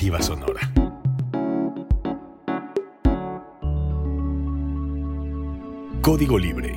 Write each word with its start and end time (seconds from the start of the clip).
Alternativa 0.00 0.22
Sonora. 0.22 0.60
Código 6.00 6.38
Libre. 6.38 6.72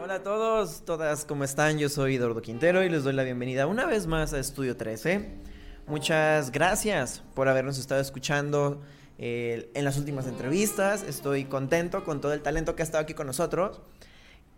Hola 0.00 0.14
a 0.14 0.22
todos, 0.22 0.84
todas, 0.84 1.24
¿cómo 1.24 1.42
están? 1.42 1.78
Yo 1.78 1.88
soy 1.88 2.14
Eduardo 2.14 2.40
Quintero 2.40 2.84
y 2.84 2.88
les 2.88 3.02
doy 3.02 3.14
la 3.14 3.24
bienvenida 3.24 3.66
una 3.66 3.84
vez 3.84 4.06
más 4.06 4.32
a 4.32 4.38
Estudio 4.38 4.76
13. 4.76 5.55
Muchas 5.86 6.50
gracias 6.50 7.22
por 7.34 7.48
habernos 7.48 7.78
estado 7.78 8.00
escuchando 8.00 8.82
eh, 9.18 9.70
en 9.74 9.84
las 9.84 9.96
últimas 9.98 10.26
entrevistas. 10.26 11.04
Estoy 11.08 11.44
contento 11.44 12.04
con 12.04 12.20
todo 12.20 12.32
el 12.32 12.42
talento 12.42 12.74
que 12.74 12.82
ha 12.82 12.84
estado 12.84 13.02
aquí 13.02 13.14
con 13.14 13.26
nosotros. 13.26 13.80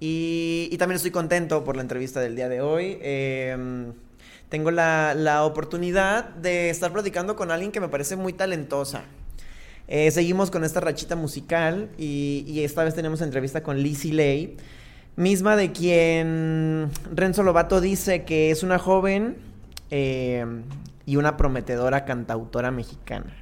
Y, 0.01 0.75
también 0.79 0.97
estoy 0.97 1.11
contento 1.11 1.65
por 1.65 1.77
la 1.77 1.83
entrevista 1.83 2.21
del 2.21 2.37
día 2.37 2.49
de 2.49 2.61
hoy. 2.61 2.99
Eh, 3.03 3.93
tengo 4.49 4.71
la, 4.71 5.15
la, 5.15 5.45
oportunidad 5.45 6.25
de 6.31 6.71
estar 6.71 6.93
platicando 6.93 7.37
con 7.37 7.51
alguien 7.51 7.73
que 7.73 7.81
me 7.81 7.89
parece 7.89 8.17
muy 8.17 8.33
talentosa. 8.33 9.03
Eh, 9.91 10.11
seguimos 10.11 10.51
con 10.51 10.65
esta 10.65 10.81
rachita 10.81 11.17
musical 11.17 11.89
y, 11.97 12.61
esta 12.63 12.85
vez 12.85 12.95
tenemos 12.95 13.23
entrevista 13.23 13.63
con 13.63 13.79
Lizzie 13.79 14.13
Lay, 14.13 14.57
misma 15.17 15.57
de 15.57 15.73
quien 15.73 16.91
Renzo 17.15 17.43
Lobato 17.43 17.81
dice 17.81 18.25
que 18.25 18.51
es 18.51 18.63
una 18.63 18.79
joven 18.79 19.37
eh, 19.91 20.45
y 21.09 21.17
una 21.17 21.39
prometedora 21.39 22.05
cantautora 22.05 22.71
mexicana. 22.71 23.35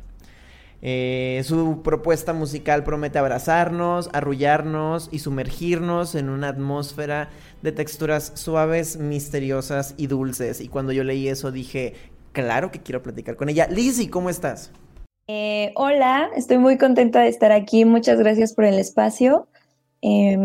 Eh, 0.83 1.43
su 1.45 1.83
propuesta 1.83 2.33
musical 2.33 2.85
promete 2.85 3.19
abrazarnos, 3.19 4.09
arrullarnos 4.13 5.09
y 5.11 5.19
sumergirnos 5.19 6.15
en 6.15 6.29
una 6.29 6.47
atmósfera 6.47 7.29
de 7.63 7.73
texturas 7.73 8.31
suaves, 8.37 8.99
misteriosas 8.99 9.95
y 9.97 10.07
dulces. 10.07 10.61
Y 10.61 10.69
cuando 10.69 10.93
yo 10.93 11.03
leí 11.03 11.27
eso 11.27 11.51
dije, 11.51 11.95
claro 12.31 12.71
que 12.71 12.83
quiero 12.83 13.03
platicar 13.03 13.35
con 13.35 13.49
ella. 13.49 13.67
Lizzie, 13.69 14.11
¿cómo 14.11 14.31
estás? 14.31 14.71
Eh, 15.27 15.73
hola, 15.75 16.31
estoy 16.37 16.59
muy 16.59 16.79
contenta 16.79 17.23
de 17.23 17.31
estar 17.31 17.51
aquí. 17.51 17.85
Muchas 17.85 18.17
gracias 18.21 18.55
por 18.55 18.65
el 18.65 18.79
espacio. 18.79 19.49
Eh, 20.03 20.39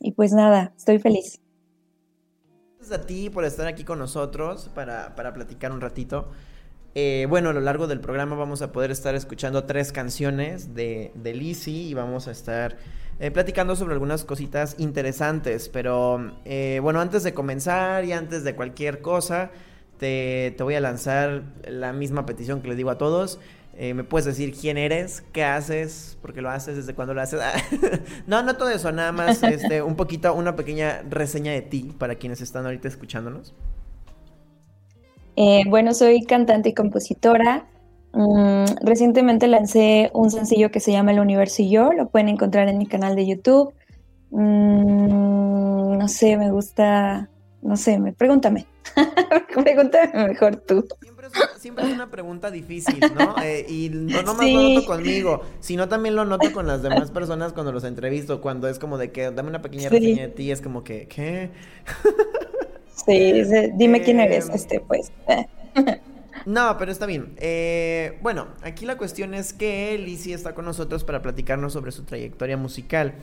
y 0.00 0.12
pues 0.12 0.34
nada, 0.34 0.74
estoy 0.76 0.98
feliz. 0.98 1.40
Gracias 2.76 3.00
a 3.00 3.06
ti 3.06 3.30
por 3.30 3.46
estar 3.46 3.66
aquí 3.66 3.82
con 3.82 3.98
nosotros 3.98 4.70
para, 4.74 5.14
para 5.16 5.32
platicar 5.32 5.72
un 5.72 5.80
ratito. 5.80 6.28
Eh, 6.98 7.26
bueno, 7.28 7.50
a 7.50 7.52
lo 7.52 7.60
largo 7.60 7.86
del 7.86 8.00
programa 8.00 8.36
vamos 8.36 8.62
a 8.62 8.72
poder 8.72 8.90
estar 8.90 9.14
escuchando 9.14 9.64
tres 9.64 9.92
canciones 9.92 10.74
de, 10.74 11.12
de 11.14 11.34
Lizzie 11.34 11.88
y 11.88 11.92
vamos 11.92 12.26
a 12.26 12.30
estar 12.30 12.78
eh, 13.20 13.30
platicando 13.30 13.76
sobre 13.76 13.92
algunas 13.92 14.24
cositas 14.24 14.76
interesantes. 14.78 15.68
Pero 15.68 16.32
eh, 16.46 16.80
bueno, 16.82 17.02
antes 17.02 17.22
de 17.22 17.34
comenzar 17.34 18.06
y 18.06 18.12
antes 18.12 18.44
de 18.44 18.54
cualquier 18.54 19.02
cosa, 19.02 19.50
te, 19.98 20.54
te, 20.56 20.62
voy 20.62 20.74
a 20.74 20.80
lanzar 20.80 21.42
la 21.68 21.92
misma 21.92 22.24
petición 22.24 22.62
que 22.62 22.68
le 22.68 22.76
digo 22.76 22.88
a 22.88 22.96
todos. 22.96 23.40
Eh, 23.74 23.92
¿Me 23.92 24.02
puedes 24.02 24.24
decir 24.24 24.54
quién 24.58 24.78
eres? 24.78 25.22
¿Qué 25.34 25.44
haces? 25.44 26.16
¿Por 26.22 26.32
qué 26.32 26.40
lo 26.40 26.48
haces? 26.48 26.76
¿Desde 26.76 26.94
cuándo 26.94 27.12
lo 27.12 27.20
haces? 27.20 27.42
no, 28.26 28.42
no 28.42 28.56
todo 28.56 28.70
eso, 28.70 28.90
nada 28.90 29.12
más 29.12 29.42
este, 29.42 29.82
un 29.82 29.96
poquito, 29.96 30.32
una 30.32 30.56
pequeña 30.56 31.02
reseña 31.10 31.52
de 31.52 31.60
ti 31.60 31.94
para 31.98 32.14
quienes 32.14 32.40
están 32.40 32.64
ahorita 32.64 32.88
escuchándonos. 32.88 33.52
Eh, 35.36 35.62
bueno, 35.68 35.94
soy 35.94 36.24
cantante 36.24 36.70
y 36.70 36.74
compositora. 36.74 37.66
Mm, 38.12 38.64
recientemente 38.82 39.46
lancé 39.46 40.10
un 40.14 40.30
sencillo 40.30 40.70
que 40.70 40.80
se 40.80 40.90
llama 40.90 41.12
El 41.12 41.20
Universo 41.20 41.62
y 41.62 41.70
yo. 41.70 41.92
Lo 41.92 42.08
pueden 42.08 42.28
encontrar 42.28 42.68
en 42.68 42.78
mi 42.78 42.86
canal 42.86 43.14
de 43.14 43.26
YouTube. 43.26 43.74
Mm, 44.30 45.98
no 45.98 46.08
sé, 46.08 46.36
me 46.38 46.50
gusta. 46.50 47.28
No 47.60 47.76
sé, 47.76 47.98
me, 47.98 48.12
pregúntame. 48.12 48.66
pregúntame 49.54 50.28
mejor 50.28 50.56
tú. 50.56 50.86
Siempre 51.02 51.26
es, 51.26 51.60
siempre 51.60 51.84
es, 51.84 51.92
una 51.92 52.10
pregunta 52.10 52.50
difícil, 52.50 53.00
¿no? 53.18 53.34
Eh, 53.42 53.66
y 53.68 53.90
no 53.90 54.22
nomás 54.22 54.46
sí. 54.46 54.54
lo 54.54 54.62
noto 54.62 54.86
conmigo, 54.86 55.42
sino 55.60 55.88
también 55.88 56.14
lo 56.14 56.24
noto 56.24 56.50
con 56.52 56.66
las 56.66 56.82
demás 56.82 57.10
personas 57.10 57.52
cuando 57.52 57.72
los 57.72 57.84
entrevisto. 57.84 58.40
Cuando 58.40 58.68
es 58.68 58.78
como 58.78 58.96
de 58.96 59.12
que 59.12 59.30
dame 59.30 59.50
una 59.50 59.60
pequeña 59.60 59.90
sí. 59.90 59.96
reseña 59.96 60.22
de 60.22 60.28
ti, 60.28 60.50
es 60.50 60.62
como 60.62 60.82
que, 60.84 61.06
¿qué? 61.08 61.50
Sí, 63.04 63.42
dime 63.74 64.02
quién 64.02 64.20
eres, 64.20 64.48
este, 64.48 64.80
pues. 64.80 65.12
No, 66.44 66.76
pero 66.78 66.92
está 66.92 67.06
bien. 67.06 67.34
Eh, 67.38 68.18
bueno, 68.22 68.46
aquí 68.62 68.86
la 68.86 68.96
cuestión 68.96 69.34
es 69.34 69.52
que 69.52 69.98
Lizzie 69.98 70.32
está 70.32 70.54
con 70.54 70.64
nosotros 70.64 71.02
para 71.02 71.20
platicarnos 71.20 71.72
sobre 71.72 71.90
su 71.90 72.04
trayectoria 72.04 72.56
musical. 72.56 73.14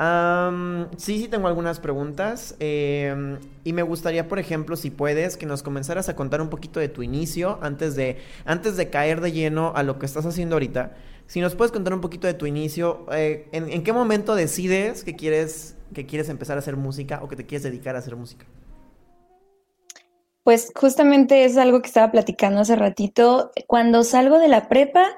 Um, 0.00 0.88
sí, 0.96 1.18
sí 1.20 1.28
tengo 1.28 1.46
algunas 1.46 1.78
preguntas 1.78 2.56
eh, 2.58 3.38
y 3.62 3.72
me 3.72 3.82
gustaría, 3.82 4.26
por 4.26 4.40
ejemplo, 4.40 4.74
si 4.74 4.90
puedes, 4.90 5.36
que 5.36 5.46
nos 5.46 5.62
comenzaras 5.62 6.08
a 6.08 6.16
contar 6.16 6.42
un 6.42 6.50
poquito 6.50 6.80
de 6.80 6.88
tu 6.88 7.04
inicio 7.04 7.60
antes 7.62 7.94
de, 7.94 8.18
antes 8.44 8.76
de 8.76 8.90
caer 8.90 9.20
de 9.20 9.30
lleno 9.30 9.72
a 9.76 9.84
lo 9.84 10.00
que 10.00 10.06
estás 10.06 10.26
haciendo 10.26 10.56
ahorita. 10.56 10.96
Si 11.28 11.40
nos 11.40 11.54
puedes 11.54 11.70
contar 11.70 11.94
un 11.94 12.00
poquito 12.00 12.26
de 12.26 12.34
tu 12.34 12.46
inicio, 12.46 13.06
eh, 13.12 13.48
¿en, 13.52 13.70
¿en, 13.70 13.84
qué 13.84 13.92
momento 13.92 14.34
decides 14.34 15.04
que 15.04 15.14
quieres, 15.14 15.76
que 15.94 16.04
quieres 16.04 16.28
empezar 16.28 16.56
a 16.56 16.60
hacer 16.60 16.76
música 16.76 17.20
o 17.22 17.28
que 17.28 17.36
te 17.36 17.46
quieres 17.46 17.62
dedicar 17.62 17.94
a 17.94 18.00
hacer 18.00 18.16
música? 18.16 18.44
Pues 20.46 20.70
justamente 20.76 21.44
es 21.44 21.56
algo 21.56 21.82
que 21.82 21.88
estaba 21.88 22.12
platicando 22.12 22.60
hace 22.60 22.76
ratito. 22.76 23.50
Cuando 23.66 24.04
salgo 24.04 24.38
de 24.38 24.46
la 24.46 24.68
prepa, 24.68 25.08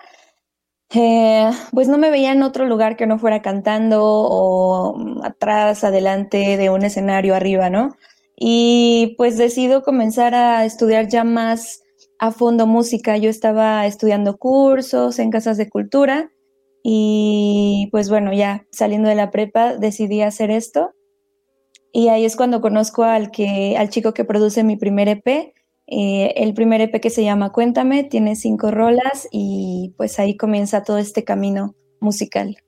eh, 0.95 1.51
pues 1.71 1.87
no 1.87 1.99
me 1.99 2.11
veía 2.11 2.33
en 2.33 2.43
otro 2.43 2.65
lugar 2.65 2.97
que 2.97 3.07
no 3.07 3.19
fuera 3.19 3.43
cantando 3.43 4.01
o 4.03 4.97
atrás, 5.23 5.85
adelante 5.85 6.57
de 6.57 6.71
un 6.71 6.83
escenario 6.83 7.35
arriba, 7.35 7.69
¿no? 7.69 7.95
Y 8.37 9.17
pues 9.19 9.37
decido 9.37 9.83
comenzar 9.83 10.35
a 10.35 10.65
estudiar 10.65 11.09
ya 11.09 11.25
más 11.25 11.83
a 12.19 12.33
fondo 12.33 12.67
música. 12.67 13.19
Yo 13.19 13.29
estaba 13.29 13.85
estudiando 13.85 14.39
cursos 14.39 15.19
en 15.19 15.31
casas 15.31 15.59
de 15.59 15.69
cultura 15.69 16.31
y 16.83 17.91
pues 17.91 18.09
bueno, 18.09 18.33
ya 18.33 18.65
saliendo 18.73 19.11
de 19.11 19.15
la 19.15 19.31
prepa 19.31 19.77
decidí 19.77 20.23
hacer 20.23 20.51
esto. 20.51 20.93
Y 21.93 22.09
ahí 22.09 22.25
es 22.25 22.37
cuando 22.37 22.61
conozco 22.61 23.05
al, 23.05 23.31
que, 23.31 23.77
al 23.77 23.89
chico 23.89 24.13
que 24.13 24.25
produce 24.25 24.65
mi 24.65 24.77
primer 24.77 25.09
EP. 25.09 25.55
Eh, 25.91 26.35
el 26.37 26.53
primer 26.53 26.83
EP 26.83 27.01
que 27.01 27.09
se 27.09 27.25
llama 27.25 27.51
Cuéntame, 27.51 28.05
tiene 28.05 28.37
cinco 28.37 28.71
rolas 28.71 29.27
y 29.33 29.95
pues 29.97 30.19
ahí 30.19 30.37
comienza 30.37 30.85
todo 30.85 30.99
este 30.99 31.25
camino 31.25 31.75
musical. 31.99 32.59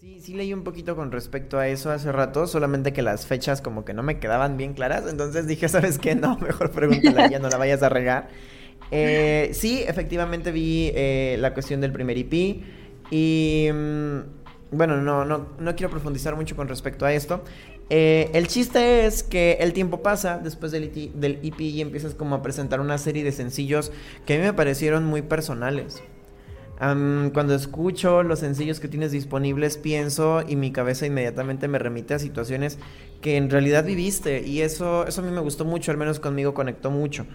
Sí, 0.00 0.18
sí 0.20 0.34
leí 0.34 0.52
un 0.52 0.64
poquito 0.64 0.96
con 0.96 1.12
respecto 1.12 1.58
a 1.58 1.68
eso 1.68 1.92
hace 1.92 2.10
rato, 2.10 2.48
solamente 2.48 2.92
que 2.92 3.02
las 3.02 3.26
fechas 3.26 3.60
como 3.60 3.84
que 3.84 3.94
no 3.94 4.02
me 4.02 4.18
quedaban 4.18 4.56
bien 4.56 4.74
claras, 4.74 5.04
entonces 5.08 5.46
dije, 5.46 5.68
¿sabes 5.68 6.00
qué? 6.00 6.16
No, 6.16 6.36
mejor 6.38 6.72
pregúntale 6.72 7.30
ya 7.30 7.38
no 7.38 7.48
la 7.48 7.56
vayas 7.56 7.84
a 7.84 7.88
regar. 7.88 8.28
Eh, 8.90 9.50
sí, 9.52 9.84
efectivamente 9.86 10.50
vi 10.50 10.90
eh, 10.94 11.36
la 11.38 11.54
cuestión 11.54 11.80
del 11.80 11.92
primer 11.92 12.18
EP 12.18 12.62
y... 13.12 13.68
Mmm, 13.72 14.37
bueno, 14.70 15.00
no, 15.00 15.24
no, 15.24 15.46
no 15.58 15.76
quiero 15.76 15.90
profundizar 15.90 16.36
mucho 16.36 16.56
con 16.56 16.68
respecto 16.68 17.06
a 17.06 17.12
esto. 17.12 17.42
Eh, 17.90 18.30
el 18.34 18.48
chiste 18.48 19.06
es 19.06 19.22
que 19.22 19.58
el 19.60 19.72
tiempo 19.72 20.02
pasa 20.02 20.38
después 20.38 20.72
del, 20.72 20.92
del 21.14 21.38
EP 21.42 21.60
y 21.60 21.80
empiezas 21.80 22.14
como 22.14 22.34
a 22.34 22.42
presentar 22.42 22.80
una 22.80 22.98
serie 22.98 23.24
de 23.24 23.32
sencillos 23.32 23.92
que 24.26 24.34
a 24.34 24.36
mí 24.38 24.42
me 24.44 24.52
parecieron 24.52 25.04
muy 25.04 25.22
personales. 25.22 26.02
Cuando 26.78 27.56
escucho 27.56 28.22
los 28.22 28.38
sencillos 28.38 28.78
que 28.78 28.86
tienes 28.86 29.10
disponibles 29.10 29.76
pienso 29.76 30.44
y 30.46 30.54
mi 30.54 30.70
cabeza 30.70 31.06
inmediatamente 31.06 31.66
me 31.66 31.80
remite 31.80 32.14
a 32.14 32.20
situaciones 32.20 32.78
que 33.20 33.36
en 33.36 33.50
realidad 33.50 33.84
viviste 33.84 34.46
y 34.46 34.60
eso, 34.60 35.04
eso 35.04 35.20
a 35.20 35.24
mí 35.24 35.32
me 35.32 35.40
gustó 35.40 35.64
mucho, 35.64 35.90
al 35.90 35.96
menos 35.96 36.20
conmigo 36.20 36.54
conectó 36.54 36.92
mucho. 36.92 37.26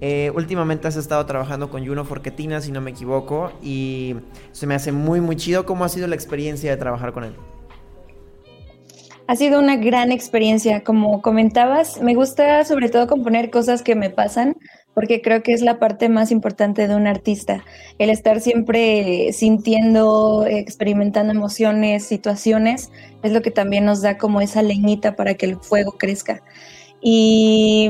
Eh, 0.00 0.30
últimamente 0.34 0.88
has 0.88 0.96
estado 0.96 1.24
trabajando 1.24 1.70
con 1.70 1.86
Juno 1.86 2.04
Forquetina, 2.04 2.60
si 2.60 2.70
no 2.70 2.80
me 2.80 2.90
equivoco, 2.90 3.52
y 3.62 4.16
se 4.52 4.66
me 4.66 4.74
hace 4.74 4.92
muy, 4.92 5.20
muy 5.20 5.36
chido. 5.36 5.64
¿Cómo 5.64 5.84
ha 5.84 5.88
sido 5.88 6.06
la 6.06 6.14
experiencia 6.14 6.70
de 6.70 6.76
trabajar 6.76 7.12
con 7.12 7.24
él? 7.24 7.34
Ha 9.28 9.34
sido 9.34 9.58
una 9.58 9.76
gran 9.76 10.12
experiencia, 10.12 10.84
como 10.84 11.20
comentabas. 11.20 12.00
Me 12.00 12.14
gusta 12.14 12.64
sobre 12.64 12.88
todo 12.88 13.08
componer 13.08 13.50
cosas 13.50 13.82
que 13.82 13.96
me 13.96 14.08
pasan, 14.08 14.56
porque 14.94 15.20
creo 15.20 15.42
que 15.42 15.52
es 15.52 15.62
la 15.62 15.80
parte 15.80 16.08
más 16.08 16.30
importante 16.30 16.86
de 16.86 16.94
un 16.94 17.08
artista. 17.08 17.64
El 17.98 18.10
estar 18.10 18.40
siempre 18.40 19.32
sintiendo, 19.32 20.46
experimentando 20.46 21.32
emociones, 21.32 22.04
situaciones, 22.04 22.92
es 23.24 23.32
lo 23.32 23.42
que 23.42 23.50
también 23.50 23.84
nos 23.84 24.00
da 24.00 24.16
como 24.16 24.40
esa 24.40 24.62
leñita 24.62 25.16
para 25.16 25.34
que 25.34 25.46
el 25.46 25.56
fuego 25.56 25.92
crezca. 25.98 26.42
Y 27.08 27.88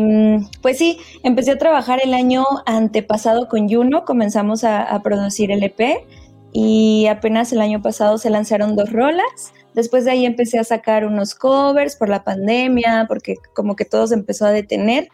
pues 0.61 0.77
sí, 0.77 0.99
empecé 1.23 1.53
a 1.53 1.57
trabajar 1.57 2.01
el 2.05 2.13
año 2.13 2.45
antepasado 2.67 3.49
con 3.49 3.67
Juno, 3.67 4.05
comenzamos 4.05 4.63
a, 4.63 4.83
a, 4.83 5.03
producir 5.03 5.51
el 5.51 5.63
EP 5.63 6.05
y 6.53 7.07
apenas 7.07 7.51
el 7.51 7.63
año 7.63 7.81
pasado 7.81 8.19
se 8.19 8.29
lanzaron 8.29 8.77
dos 8.77 8.93
rolas. 8.93 9.55
Después 9.75 10.05
de 10.05 10.11
ahí 10.11 10.27
empecé 10.27 10.59
a 10.59 10.65
sacar 10.65 11.07
unos 11.07 11.35
covers 11.35 11.97
por 11.97 12.11
la 12.11 12.25
pandemia, 12.25 13.07
porque 13.09 13.37
como 13.55 13.75
que 13.75 13.87
todo 13.87 14.07
se 14.07 14.17
empezó 14.17 14.45
a 14.45 14.51
detener. 14.51 15.09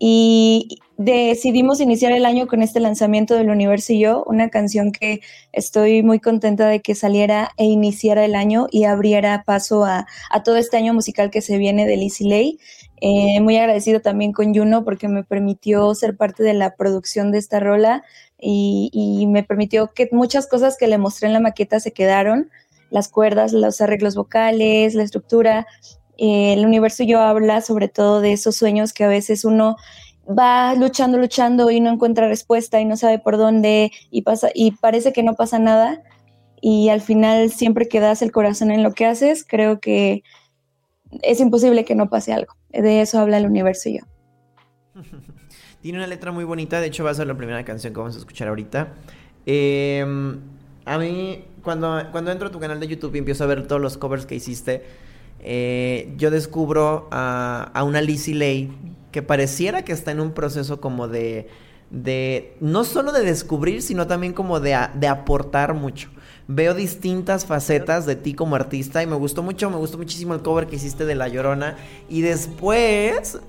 y 0.00 0.80
decidimos 0.98 1.80
iniciar 1.80 2.12
el 2.12 2.24
año 2.24 2.46
con 2.46 2.62
este 2.62 2.80
lanzamiento 2.80 3.34
del 3.34 3.50
Universo 3.50 3.92
y 3.92 4.00
yo, 4.00 4.24
una 4.26 4.48
canción 4.48 4.92
que 4.92 5.20
estoy 5.52 6.02
muy 6.02 6.20
contenta 6.20 6.68
de 6.68 6.80
que 6.80 6.94
saliera 6.94 7.50
e 7.58 7.64
iniciara 7.64 8.24
el 8.24 8.34
año 8.34 8.66
y 8.70 8.84
abriera 8.84 9.44
paso 9.44 9.84
a, 9.84 10.06
todo 10.44 10.56
este 10.56 10.76
año 10.76 10.94
musical 10.94 11.30
que 11.30 11.42
se 11.42 11.58
viene 11.58 11.86
de 11.86 11.96
Lizzy 11.96 12.28
Lay. 12.28 12.58
Eh, 13.00 13.40
muy 13.40 13.56
agradecido 13.56 14.00
también 14.00 14.32
con 14.32 14.54
Juno 14.54 14.84
porque 14.84 15.08
me 15.08 15.22
permitió 15.22 15.94
ser 15.94 16.16
parte 16.16 16.42
de 16.42 16.54
la 16.54 16.76
producción 16.76 17.30
de 17.30 17.38
esta 17.38 17.60
rola 17.60 18.02
y, 18.38 19.26
me 19.28 19.42
permitió 19.42 19.92
que 19.92 20.08
muchas 20.12 20.46
cosas 20.46 20.76
que 20.78 20.86
le 20.86 20.98
mostré 20.98 21.26
en 21.28 21.34
la 21.34 21.40
maqueta 21.40 21.80
se 21.80 21.92
quedaron, 21.92 22.50
las 22.90 23.08
cuerdas, 23.08 23.52
los 23.52 23.80
arreglos 23.80 24.14
vocales, 24.14 24.94
la 24.94 25.02
estructura. 25.02 25.66
Eh, 26.18 26.54
el 26.54 26.64
universo 26.64 27.04
yo 27.04 27.20
habla 27.20 27.60
sobre 27.60 27.88
todo 27.88 28.20
de 28.20 28.32
esos 28.32 28.56
sueños 28.56 28.92
que 28.92 29.04
a 29.04 29.08
veces 29.08 29.44
uno 29.44 29.76
va 30.26 30.74
luchando, 30.74 31.18
luchando 31.18 31.70
y 31.70 31.80
no 31.80 31.90
encuentra 31.90 32.28
respuesta 32.28 32.80
y 32.80 32.84
no 32.84 32.96
sabe 32.96 33.18
por 33.18 33.36
dónde 33.36 33.92
y 34.10 34.22
pasa 34.22 34.48
y 34.54 34.72
parece 34.72 35.12
que 35.12 35.22
no 35.22 35.34
pasa 35.34 35.58
nada 35.58 36.02
y 36.60 36.88
al 36.88 37.00
final 37.00 37.50
siempre 37.50 37.86
que 37.88 38.00
das 38.00 38.22
el 38.22 38.32
corazón 38.32 38.70
en 38.70 38.82
lo 38.82 38.92
que 38.92 39.06
haces, 39.06 39.44
creo 39.46 39.78
que 39.80 40.22
es 41.22 41.40
imposible 41.40 41.84
que 41.84 41.94
no 41.94 42.08
pase 42.08 42.32
algo. 42.32 42.54
De 42.70 43.00
eso 43.00 43.18
habla 43.18 43.38
el 43.38 43.46
universo 43.46 43.88
y 43.88 43.98
yo. 43.98 44.04
Tiene 45.80 45.98
una 45.98 46.06
letra 46.06 46.32
muy 46.32 46.44
bonita, 46.44 46.80
de 46.80 46.88
hecho 46.88 47.04
va 47.04 47.10
a 47.10 47.14
ser 47.14 47.26
la 47.26 47.36
primera 47.36 47.64
canción 47.64 47.92
que 47.92 48.00
vamos 48.00 48.16
a 48.16 48.18
escuchar 48.18 48.48
ahorita. 48.48 48.94
Em, 49.44 50.40
a 50.84 50.98
mí, 50.98 51.44
cuando, 51.62 52.02
cuando 52.10 52.32
entro 52.32 52.48
a 52.48 52.50
tu 52.50 52.58
canal 52.58 52.80
de 52.80 52.88
YouTube 52.88 53.14
y 53.14 53.18
empiezo 53.18 53.44
a 53.44 53.46
ver 53.46 53.66
todos 53.66 53.80
los 53.80 53.96
covers 53.96 54.26
que 54.26 54.34
hiciste, 54.34 54.84
eh, 55.40 56.12
yo 56.16 56.30
descubro 56.30 57.08
a, 57.12 57.70
a 57.72 57.84
una 57.84 58.00
Lizzie 58.00 58.34
Lay 58.34 58.72
que 59.12 59.22
pareciera 59.22 59.84
que 59.84 59.92
está 59.92 60.10
en 60.10 60.20
un 60.20 60.32
proceso 60.32 60.80
como 60.80 61.08
de, 61.08 61.48
de 61.90 62.56
no 62.60 62.84
solo 62.84 63.12
de 63.12 63.22
descubrir, 63.22 63.82
sino 63.82 64.06
también 64.06 64.32
como 64.32 64.60
de, 64.60 64.76
de 64.94 65.08
aportar 65.08 65.74
mucho. 65.74 66.10
Veo 66.48 66.74
distintas 66.74 67.44
facetas 67.44 68.06
de 68.06 68.14
ti 68.14 68.34
como 68.34 68.54
artista 68.54 69.02
y 69.02 69.06
me 69.06 69.16
gustó 69.16 69.42
mucho, 69.42 69.68
me 69.68 69.76
gustó 69.76 69.98
muchísimo 69.98 70.32
el 70.32 70.42
cover 70.42 70.68
que 70.68 70.76
hiciste 70.76 71.04
de 71.04 71.16
La 71.16 71.26
Llorona 71.26 71.76
y 72.08 72.20
después 72.20 73.40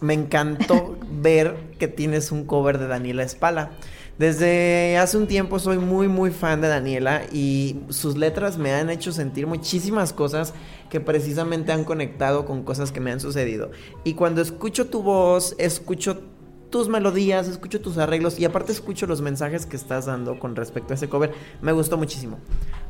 me 0.00 0.14
encantó 0.14 0.96
ver 1.20 1.56
que 1.80 1.88
tienes 1.88 2.30
un 2.30 2.44
cover 2.44 2.78
de 2.78 2.86
Daniela 2.86 3.24
Espala. 3.24 3.70
Desde 4.18 4.98
hace 4.98 5.16
un 5.16 5.26
tiempo 5.26 5.58
soy 5.58 5.78
muy 5.78 6.06
muy 6.06 6.30
fan 6.30 6.60
de 6.60 6.68
Daniela 6.68 7.22
y 7.32 7.80
sus 7.88 8.16
letras 8.16 8.56
me 8.56 8.72
han 8.72 8.90
hecho 8.90 9.12
sentir 9.12 9.46
muchísimas 9.46 10.12
cosas 10.12 10.54
que 10.90 11.00
precisamente 11.00 11.72
han 11.72 11.84
conectado 11.84 12.44
con 12.44 12.62
cosas 12.62 12.92
que 12.92 13.00
me 13.00 13.10
han 13.10 13.20
sucedido. 13.20 13.70
Y 14.04 14.14
cuando 14.14 14.42
escucho 14.42 14.86
tu 14.86 15.02
voz, 15.02 15.56
escucho 15.58 16.22
tus 16.70 16.88
melodías, 16.88 17.48
escucho 17.48 17.80
tus 17.80 17.98
arreglos 17.98 18.38
y 18.38 18.44
aparte 18.44 18.72
escucho 18.72 19.06
los 19.06 19.20
mensajes 19.20 19.66
que 19.66 19.76
estás 19.76 20.06
dando 20.06 20.38
con 20.38 20.56
respecto 20.56 20.92
a 20.92 20.96
ese 20.96 21.08
cover. 21.08 21.32
Me 21.62 21.72
gustó 21.72 21.96
muchísimo. 21.96 22.38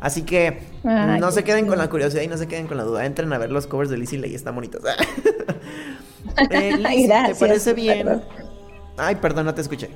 Así 0.01 0.23
que 0.23 0.61
no 0.83 1.31
se 1.33 1.45
queden 1.45 1.67
con 1.67 1.79
la 1.79 1.89
curiosidad 1.89 2.23
y 2.23 2.29
no 2.29 2.37
se 2.37 2.49
queden 2.49 2.67
con 2.67 2.77
la 2.77 2.85
duda. 2.85 3.07
Entren 3.07 3.33
a 3.33 3.39
ver 3.39 3.51
los 3.51 3.67
covers 3.67 3.91
de 3.91 3.99
Lizzie 3.99 4.19
Ley, 4.19 4.35
están 4.35 4.55
bonitos. 4.55 4.83
Eh, 6.51 7.09
¿Te 7.09 7.35
parece 7.35 7.75
bien? 7.75 8.21
Ay, 8.97 9.17
perdón, 9.17 9.47
no 9.47 9.55
te 9.55 9.61
escuché. 9.61 9.91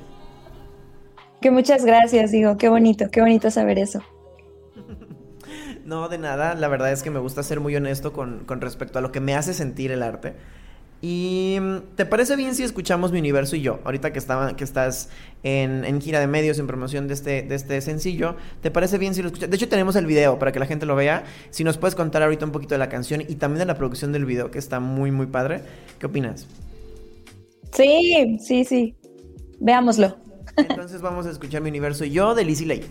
Que 1.41 1.51
muchas 1.51 1.83
gracias, 1.83 2.31
digo, 2.31 2.57
qué 2.57 2.69
bonito, 2.69 3.11
qué 3.11 3.19
bonito 3.21 3.51
saber 3.51 3.77
eso. 3.77 4.01
No, 5.85 6.07
de 6.07 6.17
nada, 6.17 6.55
la 6.55 6.69
verdad 6.69 6.93
es 6.93 7.03
que 7.03 7.11
me 7.11 7.19
gusta 7.19 7.43
ser 7.43 7.59
muy 7.59 7.75
honesto 7.75 8.13
con, 8.13 8.47
respecto 8.47 8.99
a 8.99 9.01
lo 9.01 9.11
que 9.11 9.19
me 9.19 9.35
hace 9.35 9.53
sentir 9.53 9.91
el 9.91 10.01
arte. 10.01 10.33
¿Y 11.05 11.57
mm, 11.59 11.95
te 11.97 12.05
parece 12.05 12.37
bien 12.37 12.55
si 12.55 12.63
escuchamos 12.63 13.11
Mi 13.11 13.19
Universo 13.19 13.57
y 13.57 13.61
yo? 13.61 13.81
Ahorita 13.83 14.13
que, 14.13 14.19
estaba, 14.19 14.55
que 14.55 14.63
estás 14.63 15.09
en, 15.43 15.99
gira 15.99 16.21
de 16.21 16.27
medios, 16.27 16.59
en 16.59 16.65
promoción 16.65 17.09
de 17.09 17.13
este, 17.13 17.41
de 17.41 17.55
este 17.55 17.81
sencillo, 17.81 18.37
¿te 18.61 18.71
parece 18.71 18.97
bien 18.97 19.13
si 19.13 19.21
lo 19.21 19.27
escuchas? 19.27 19.49
De 19.49 19.55
hecho, 19.57 19.67
tenemos 19.67 19.97
el 19.97 20.05
video 20.05 20.39
para 20.39 20.53
que 20.53 20.59
la 20.59 20.65
gente 20.65 20.85
lo 20.85 20.95
vea. 20.95 21.25
Si 21.49 21.65
nos 21.65 21.77
puedes 21.77 21.95
contar 21.95 22.23
ahorita 22.23 22.45
un 22.45 22.53
poquito 22.53 22.75
de 22.75 22.79
la 22.79 22.87
canción 22.87 23.19
y 23.19 23.35
también 23.35 23.59
de 23.59 23.65
la 23.65 23.75
producción 23.75 24.13
del 24.13 24.23
video, 24.23 24.49
que 24.49 24.59
está 24.59 24.79
muy, 24.79 25.11
muy 25.11 25.25
padre. 25.25 25.59
¿Qué 25.99 26.05
opinas? 26.05 26.47
Sí, 27.73 28.37
sí, 28.39 28.63
sí. 28.63 28.95
Veámoslo. 29.59 30.15
Entonces 30.55 31.01
vamos 31.01 31.25
a 31.25 31.31
escuchar 31.31 31.61
Mi 31.61 31.69
Universo 31.69 32.05
y 32.05 32.11
yo 32.11 32.33
de 32.33 32.45
Lizzie 32.45 32.65
Ley. 32.65 32.85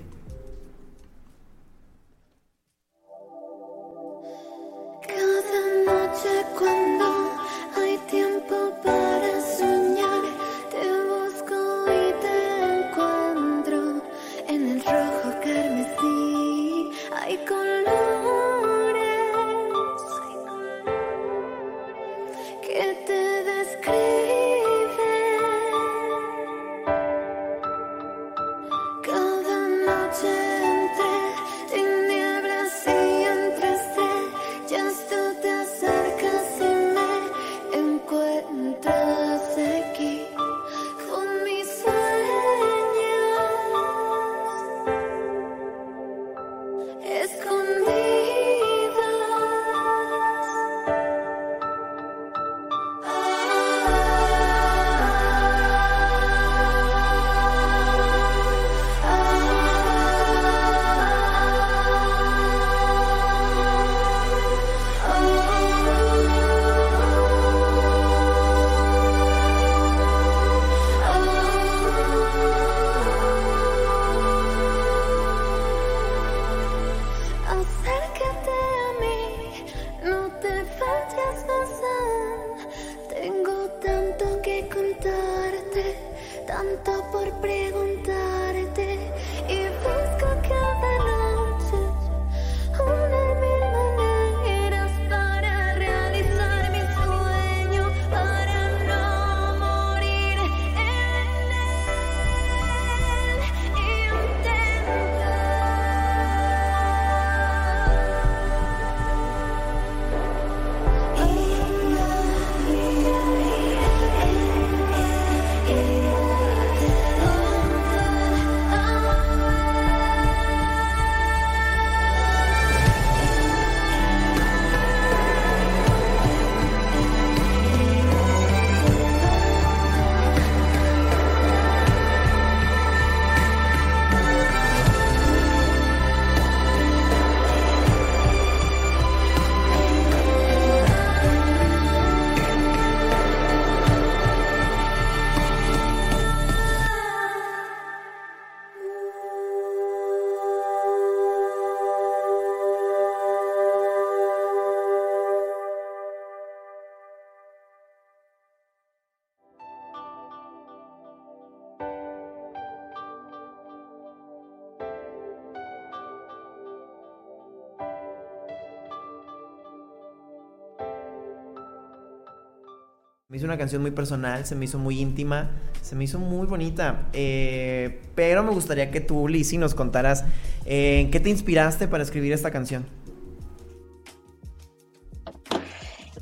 Una 173.52 173.58
canción 173.58 173.82
muy 173.82 173.90
personal, 173.90 174.46
se 174.46 174.54
me 174.54 174.64
hizo 174.64 174.78
muy 174.78 174.98
íntima, 174.98 175.50
se 175.82 175.94
me 175.94 176.04
hizo 176.04 176.18
muy 176.18 176.46
bonita. 176.46 177.08
Eh, 177.12 178.00
pero 178.14 178.42
me 178.42 178.50
gustaría 178.50 178.90
que 178.90 179.00
tú, 179.00 179.28
Lizzy, 179.28 179.58
nos 179.58 179.74
contaras 179.74 180.24
eh, 180.64 181.00
en 181.00 181.10
qué 181.10 181.20
te 181.20 181.28
inspiraste 181.28 181.86
para 181.86 182.02
escribir 182.02 182.32
esta 182.32 182.50
canción. 182.50 182.86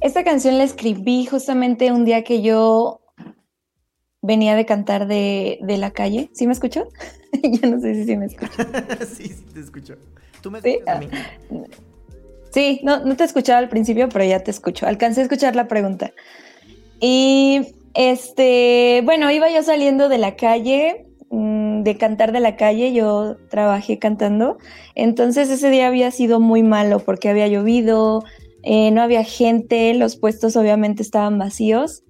Esta 0.00 0.24
canción 0.24 0.58
la 0.58 0.64
escribí 0.64 1.26
justamente 1.26 1.92
un 1.92 2.04
día 2.04 2.24
que 2.24 2.42
yo 2.42 3.00
venía 4.22 4.56
de 4.56 4.66
cantar 4.66 5.06
de, 5.06 5.58
la 5.62 5.92
calle. 5.92 6.30
¿Sí 6.34 6.48
me 6.48 6.52
escuchó? 6.52 6.88
ya 7.42 7.68
no 7.68 7.80
sé 7.80 7.94
si 7.94 8.06
sí 8.06 8.16
me 8.16 8.26
escuchó. 8.26 8.52
sí, 9.14 9.28
sí, 9.28 9.44
te 9.54 9.60
escucho. 9.60 9.96
¿Tú 10.42 10.50
me 10.50 10.58
escuchas 10.58 10.96
a 10.96 10.98
mí? 10.98 11.08
Ah, 11.12 11.64
sí, 12.50 12.80
no, 12.82 13.04
no 13.04 13.14
te 13.14 13.22
escuchaba 13.22 13.60
al 13.60 13.68
principio, 13.68 14.08
pero 14.08 14.24
ya 14.24 14.40
te 14.40 14.50
escucho. 14.50 14.88
Alcancé 14.88 15.20
a 15.20 15.24
escuchar 15.24 15.54
la 15.54 15.68
pregunta. 15.68 16.12
Y 17.00 17.74
este, 17.94 19.02
bueno, 19.04 19.30
iba 19.30 19.50
yo 19.50 19.62
saliendo 19.62 20.08
de 20.08 20.18
la 20.18 20.36
calle, 20.36 21.06
mm, 21.30 21.82
de 21.82 21.96
cantar 21.96 22.32
de 22.32 22.40
la 22.40 22.56
calle, 22.56 22.92
yo 22.92 23.36
trabajé 23.48 23.98
cantando. 23.98 24.58
Entonces 24.94 25.50
ese 25.50 25.70
día 25.70 25.88
había 25.88 26.10
sido 26.10 26.40
muy 26.40 26.62
malo 26.62 27.00
porque 27.00 27.28
había 27.28 27.48
llovido, 27.48 28.24
eh, 28.62 28.90
no 28.90 29.02
había 29.02 29.24
gente, 29.24 29.94
los 29.94 30.16
puestos 30.16 30.56
obviamente 30.56 31.02
estaban 31.02 31.38
vacíos 31.38 32.02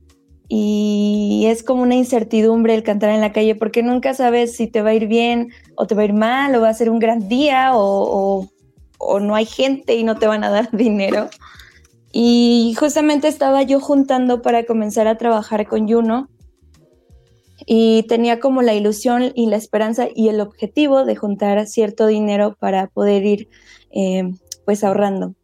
y 0.53 1.45
es 1.47 1.63
como 1.63 1.83
una 1.83 1.95
incertidumbre 1.95 2.75
el 2.75 2.83
cantar 2.83 3.11
en 3.11 3.21
la 3.21 3.33
calle 3.33 3.55
porque 3.55 3.85
nunca 3.85 4.15
sabes 4.15 4.57
si 4.57 4.67
te 4.67 4.83
va 4.83 4.91
a 4.91 4.95
ir 4.95 5.07
bien 5.07 5.53
o 5.77 5.87
te 5.87 5.95
va 5.95 6.03
a 6.03 6.07
ir 6.07 6.13
mal 6.13 6.53
o 6.57 6.61
va 6.61 6.71
a 6.71 6.75
ser 6.75 6.91
un 6.91 6.99
gran 6.99 7.29
día 7.29 7.71
o, 7.77 8.49
o, 8.99 9.21
no 9.21 9.37
hay 9.37 9.47
gente 9.47 9.95
y 9.95 10.03
no 10.03 10.17
te 10.17 10.27
van 10.27 10.43
a 10.43 10.51
dar 10.51 10.69
dinero. 10.77 11.31
Y 12.13 12.75
justamente 12.79 13.29
estaba 13.29 13.63
yo 13.63 13.81
juntando 13.81 14.43
para 14.43 14.65
comenzar 14.65 15.07
a 15.07 15.17
trabajar 15.17 15.67
con 15.67 15.89
Juno 15.89 16.29
y 17.67 18.05
tenía 18.05 18.41
como 18.41 18.63
la 18.63 18.75
ilusión 18.75 19.33
y 19.35 19.47
la 19.47 19.57
esperanza 19.57 20.09
y 20.15 20.29
el 20.29 20.41
objetivo 20.41 21.05
de 21.05 21.17
juntar 21.17 21.67
cierto 21.67 22.07
dinero 22.07 22.57
para 22.59 22.89
poder 22.89 23.25
ir 23.25 23.49
eh, 23.91 24.33
pues 24.65 24.83
ahorrando. 24.83 25.35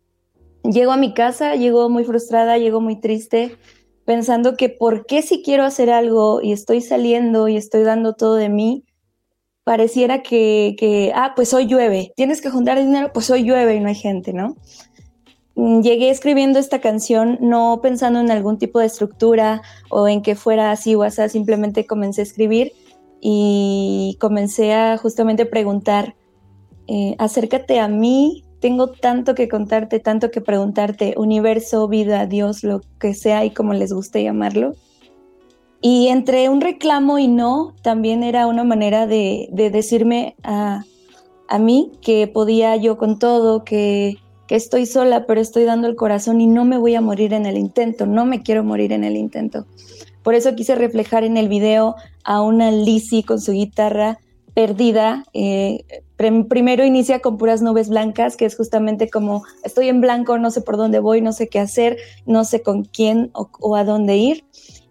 Llego 0.65 0.93
a 0.93 0.97
mi 0.97 1.15
casa, 1.15 1.55
llego 1.55 1.89
muy 1.89 2.05
frustrada, 2.05 2.59
llego 2.59 2.81
muy 2.81 3.01
triste, 3.01 3.57
pensando 4.05 4.57
que 4.57 4.69
por 4.69 5.07
qué 5.07 5.23
si 5.23 5.43
quiero 5.43 5.65
hacer 5.65 5.91
algo 5.91 6.41
y 6.43 6.53
estoy 6.53 6.81
saliendo 6.81 7.47
y 7.47 7.57
estoy 7.57 7.85
dando 7.85 8.15
todo 8.15 8.35
de 8.35 8.49
mí, 8.49 8.85
pareciera 9.63 10.23
que, 10.23 10.75
que, 10.79 11.13
ah, 11.15 11.33
pues 11.37 11.53
hoy 11.55 11.67
llueve, 11.67 12.13
tienes 12.17 12.41
que 12.41 12.51
juntar 12.51 12.79
dinero, 12.79 13.11
pues 13.13 13.31
hoy 13.31 13.45
llueve 13.45 13.77
y 13.77 13.81
no 13.81 13.89
hay 13.89 13.95
gente, 13.95 14.33
¿no? 14.33 14.57
Mm, 15.57 15.81
llegué 15.81 16.11
escribiendo 16.11 16.59
esta 16.59 16.81
canción 16.81 17.39
no 17.41 17.81
pensando 17.83 18.21
en 18.21 18.31
algún 18.31 18.59
tipo 18.59 18.79
de 18.79 18.87
estructura 18.87 19.63
o 19.89 20.07
en 20.07 20.21
que 20.23 20.37
fuera 20.37 20.71
así 20.71 20.95
o 20.95 21.03
así, 21.03 21.27
simplemente 21.31 21.87
comencé 21.87 22.21
a 22.21 22.25
escribir 22.25 22.73
y 23.23 24.19
comencé 24.21 24.75
a 24.75 24.99
justamente 24.99 25.47
preguntar, 25.47 26.15
eh, 26.89 27.17
acércate 27.19 27.81
a 27.81 27.89
mí, 27.89 28.45
tengo 28.61 28.89
tanto 28.89 29.35
que 29.35 29.49
contarte, 29.49 29.99
tanto 29.99 30.31
que 30.31 30.43
preguntarte, 30.43 31.15
universo, 31.17 31.89
vida, 31.89 32.27
Dios, 32.27 32.63
lo 32.63 32.83
que 33.01 33.15
sea 33.15 33.45
y 33.47 33.51
como 33.51 33.73
les 33.73 33.93
guste 33.93 34.23
llamarlo. 34.23 34.75
Y 35.81 36.09
entre 36.09 36.49
un 36.51 36.61
reclamo 36.61 37.19
y 37.19 37.29
no, 37.29 37.75
también 37.83 38.23
era 38.23 38.47
una 38.47 38.65
manera 38.65 39.07
de, 39.07 39.49
decirme 39.53 40.37
a, 40.43 40.85
a, 41.49 41.59
mí 41.59 41.93
que 42.03 42.27
podía 42.27 42.77
yo 42.77 42.99
con 42.99 43.19
todo, 43.19 43.65
que, 43.65 44.17
que 44.47 44.55
estoy 44.55 44.87
sola, 44.87 45.27
pero 45.27 45.41
estoy 45.41 45.65
dando 45.65 45.89
el 45.89 45.97
corazón 45.97 46.41
y 46.41 46.47
no 46.47 46.65
me 46.65 46.79
voy 46.79 46.95
a 46.95 47.01
morir 47.01 47.33
en 47.33 47.47
el 47.47 47.57
intento, 47.57 48.07
no 48.07 48.25
me 48.25 48.43
quiero 48.43 48.65
morir 48.65 48.93
en 48.93 49.05
el 49.05 49.17
intento. 49.17 49.67
Por 50.23 50.35
eso 50.35 50.55
quise 50.57 50.75
reflejar 50.75 51.25
en 51.25 51.37
el 51.37 51.49
video 51.49 51.95
a 52.25 52.43
una 52.43 52.71
Lizzie 52.71 53.23
con 53.23 53.41
su 53.41 53.53
guitarra 53.53 54.19
perdida. 54.55 55.25
Eh, 55.35 55.85
primero 56.17 56.85
inicia 56.85 57.21
con 57.21 57.37
puras 57.37 57.63
nubes 57.63 57.89
blancas, 57.89 58.37
que 58.37 58.47
es 58.47 58.57
justamente 58.57 59.11
como 59.11 59.45
estoy 59.63 59.89
en 59.89 60.01
blanco, 60.01 60.39
no 60.39 60.51
sé 60.51 60.63
por 60.63 60.79
dónde 60.79 60.99
voy, 60.99 61.21
no 61.21 61.33
sé 61.33 61.49
qué 61.49 61.61
hacer, 61.61 61.99
no 62.25 62.45
sé 62.45 62.63
con 62.63 62.85
quién 62.85 63.31
o, 63.35 63.77
a 63.77 63.85
dónde 63.85 64.17
ir. 64.17 64.45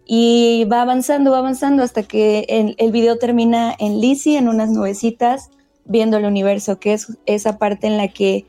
Y 0.06 0.66
va 0.72 0.84
avanzando, 0.84 1.32
va 1.32 1.40
avanzando 1.40 1.82
hasta 1.82 2.04
que 2.04 2.46
el, 2.48 2.76
el 2.78 2.92
video 2.92 3.18
termina 3.18 3.76
en 3.80 4.00
Lizzie, 4.00 4.38
en 4.38 4.48
unas 4.48 4.70
nubecitas, 4.70 5.50
viendo 5.84 6.18
el 6.18 6.26
universo, 6.26 6.80
que 6.80 6.94
es 6.94 7.18
esa 7.26 7.58
parte 7.58 7.88
en 7.88 7.98
la 7.98 8.08
que 8.08 8.46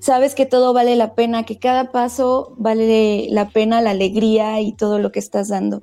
sabes 0.00 0.34
que 0.34 0.46
todo 0.46 0.72
vale 0.72 0.96
la 0.96 1.14
pena, 1.14 1.44
que 1.44 1.58
cada 1.58 1.92
paso 1.92 2.54
vale 2.56 3.28
la 3.30 3.48
pena, 3.48 3.80
la 3.80 3.90
alegría 3.90 4.60
y 4.60 4.72
todo 4.72 4.98
lo 4.98 5.12
que 5.12 5.20
estás 5.20 5.48
dando. 5.48 5.82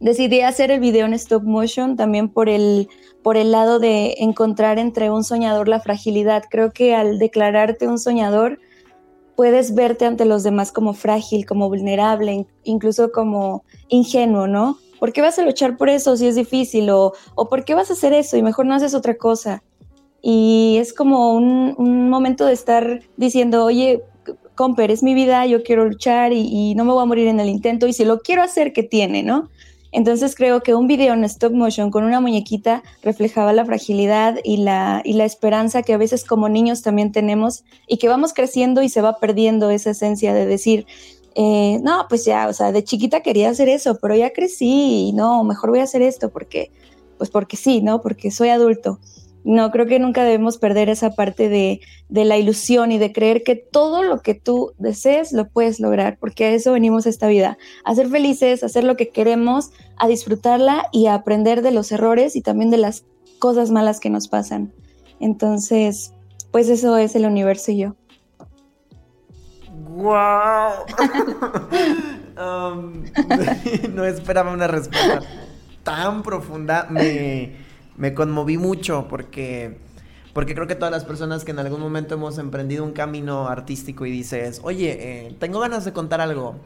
Decidí 0.00 0.40
hacer 0.40 0.72
el 0.72 0.80
video 0.80 1.06
en 1.06 1.14
stop 1.14 1.44
motion 1.44 1.96
también 1.96 2.28
por 2.28 2.48
el, 2.48 2.88
por 3.22 3.36
el 3.36 3.52
lado 3.52 3.78
de 3.78 4.16
encontrar 4.18 4.80
entre 4.80 5.10
un 5.10 5.22
soñador 5.22 5.68
la 5.68 5.80
fragilidad. 5.80 6.42
Creo 6.50 6.72
que 6.72 6.94
al 6.94 7.20
declararte 7.20 7.86
un 7.86 8.00
soñador, 8.00 8.58
puedes 9.36 9.74
verte 9.74 10.04
ante 10.04 10.24
los 10.24 10.42
demás 10.42 10.72
como 10.72 10.92
frágil, 10.92 11.46
como 11.46 11.68
vulnerable, 11.68 12.46
incluso 12.64 13.12
como 13.12 13.64
ingenuo, 13.88 14.48
¿no? 14.48 14.78
¿Por 14.98 15.12
qué 15.12 15.22
vas 15.22 15.38
a 15.38 15.44
luchar 15.44 15.76
por 15.76 15.88
eso 15.88 16.16
si 16.16 16.26
es 16.26 16.34
difícil? 16.34 16.90
O, 16.90 17.12
o 17.36 17.48
¿por 17.48 17.64
qué 17.64 17.74
vas 17.74 17.90
a 17.90 17.94
hacer 17.94 18.12
eso 18.12 18.36
y 18.36 18.42
mejor 18.42 18.66
no 18.66 18.74
haces 18.74 18.94
otra 18.94 19.16
cosa? 19.16 19.62
Y 20.22 20.76
es 20.78 20.92
como 20.92 21.34
un, 21.34 22.08
momento 22.08 22.46
de 22.46 22.52
estar 22.52 23.00
diciendo, 23.16 23.64
oye, 23.64 24.02
Comper, 24.54 24.90
es 24.90 25.02
mi 25.02 25.14
vida, 25.14 25.44
yo 25.46 25.62
quiero 25.62 25.84
luchar 25.84 26.32
y, 26.32 26.46
y, 26.48 26.74
no 26.74 26.84
me 26.84 26.92
voy 26.92 27.02
a 27.02 27.06
morir 27.06 27.26
en 27.26 27.40
el 27.40 27.48
intento. 27.48 27.86
Y 27.86 27.92
si 27.92 28.04
lo 28.04 28.20
quiero 28.20 28.42
hacer, 28.42 28.72
¿qué 28.72 28.82
tiene, 28.82 29.22
no? 29.22 29.50
Entonces 29.92 30.34
creo 30.34 30.62
que 30.62 30.74
un 30.74 30.86
video 30.86 31.12
en 31.12 31.22
stop 31.24 31.52
motion 31.52 31.90
con 31.90 32.04
una 32.04 32.18
muñequita 32.20 32.82
reflejaba 33.02 33.52
la 33.52 33.66
fragilidad 33.66 34.38
y 34.42 34.56
la, 34.56 35.02
y 35.04 35.12
la 35.12 35.26
esperanza 35.26 35.82
que 35.82 35.92
a 35.92 35.98
veces 35.98 36.24
como 36.24 36.48
niños 36.48 36.80
también 36.80 37.12
tenemos 37.12 37.64
y 37.86 37.98
que 37.98 38.08
vamos 38.08 38.32
creciendo 38.32 38.82
y 38.82 38.88
se 38.88 39.02
va 39.02 39.18
perdiendo 39.18 39.70
esa 39.70 39.90
esencia 39.90 40.32
de 40.32 40.46
decir, 40.46 40.86
eh, 41.34 41.78
no, 41.82 42.06
pues 42.08 42.24
ya, 42.24 42.48
o 42.48 42.54
sea, 42.54 42.72
de 42.72 42.84
chiquita 42.84 43.20
quería 43.20 43.50
hacer 43.50 43.68
eso, 43.68 43.98
pero 44.00 44.16
ya 44.16 44.32
crecí 44.32 45.08
y 45.08 45.12
no, 45.12 45.44
mejor 45.44 45.70
voy 45.70 45.80
a 45.80 45.84
hacer 45.84 46.00
esto 46.00 46.30
porque, 46.30 46.70
pues 47.18 47.28
porque 47.28 47.58
sí, 47.58 47.82
¿no? 47.82 48.00
Porque 48.00 48.30
soy 48.30 48.48
adulto. 48.48 48.98
No, 49.44 49.70
creo 49.70 49.86
que 49.86 49.98
nunca 49.98 50.24
debemos 50.24 50.58
perder 50.58 50.88
esa 50.88 51.10
parte 51.10 51.48
de, 51.48 51.80
la 52.08 52.36
ilusión 52.36 52.92
y 52.92 52.98
de 52.98 53.12
creer 53.12 53.42
que 53.42 53.56
todo 53.56 54.02
lo 54.02 54.20
que 54.20 54.34
tú 54.34 54.72
desees 54.78 55.32
lo 55.32 55.48
puedes 55.48 55.80
lograr, 55.80 56.16
porque 56.20 56.44
a 56.44 56.50
eso 56.50 56.72
venimos 56.72 57.06
esta 57.06 57.26
vida, 57.26 57.58
a 57.84 57.94
ser 57.94 58.08
felices, 58.08 58.62
a 58.62 58.66
hacer 58.66 58.84
lo 58.84 58.96
que 58.96 59.08
queremos, 59.08 59.70
a 59.96 60.06
disfrutarla 60.06 60.86
y 60.92 61.06
a 61.06 61.14
aprender 61.14 61.62
de 61.62 61.72
los 61.72 61.90
errores 61.90 62.36
y 62.36 62.42
también 62.42 62.70
de 62.70 62.78
las 62.78 63.04
cosas 63.38 63.70
malas 63.70 63.98
que 63.98 64.10
nos 64.10 64.28
pasan. 64.28 64.72
Entonces, 65.18 66.12
pues 66.52 66.68
eso 66.68 66.96
es 66.96 67.16
el 67.16 67.26
universo 67.26 67.72
y 67.72 67.78
yo. 67.78 67.96
¡Wow! 69.88 70.72
Um, 72.32 73.04
no 73.94 74.06
esperaba 74.06 74.52
una 74.52 74.66
respuesta 74.66 75.20
tan 75.82 76.22
profunda. 76.22 76.86
Me 76.88 77.61
me 77.96 78.14
conmoví 78.14 78.58
mucho 78.58 79.06
porque, 79.08 79.76
porque 80.32 80.54
creo 80.54 80.66
que 80.66 80.74
todas 80.74 80.92
las 80.92 81.04
personas 81.04 81.44
que 81.44 81.50
en 81.50 81.58
algún 81.58 81.80
momento 81.80 82.14
hemos 82.14 82.38
emprendido 82.38 82.84
un 82.84 82.92
camino 82.92 83.48
artístico 83.48 84.06
y 84.06 84.10
dices, 84.10 84.60
oye, 84.64 85.26
eh, 85.26 85.36
tengo 85.38 85.60
ganas 85.60 85.84
de 85.84 85.92
contar 85.92 86.20
algo 86.20 86.56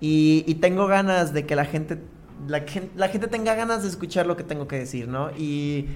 y, 0.00 0.54
tengo 0.60 0.86
ganas 0.86 1.32
de 1.32 1.46
que 1.46 1.56
la 1.56 1.64
gente, 1.64 1.98
la, 2.46 2.60
gente 3.08 3.28
tenga 3.28 3.54
ganas 3.54 3.82
de 3.82 3.88
escuchar 3.88 4.26
lo 4.26 4.36
que 4.36 4.44
tengo 4.44 4.68
que 4.68 4.76
decir, 4.76 5.08
¿no? 5.08 5.30
Y 5.36 5.86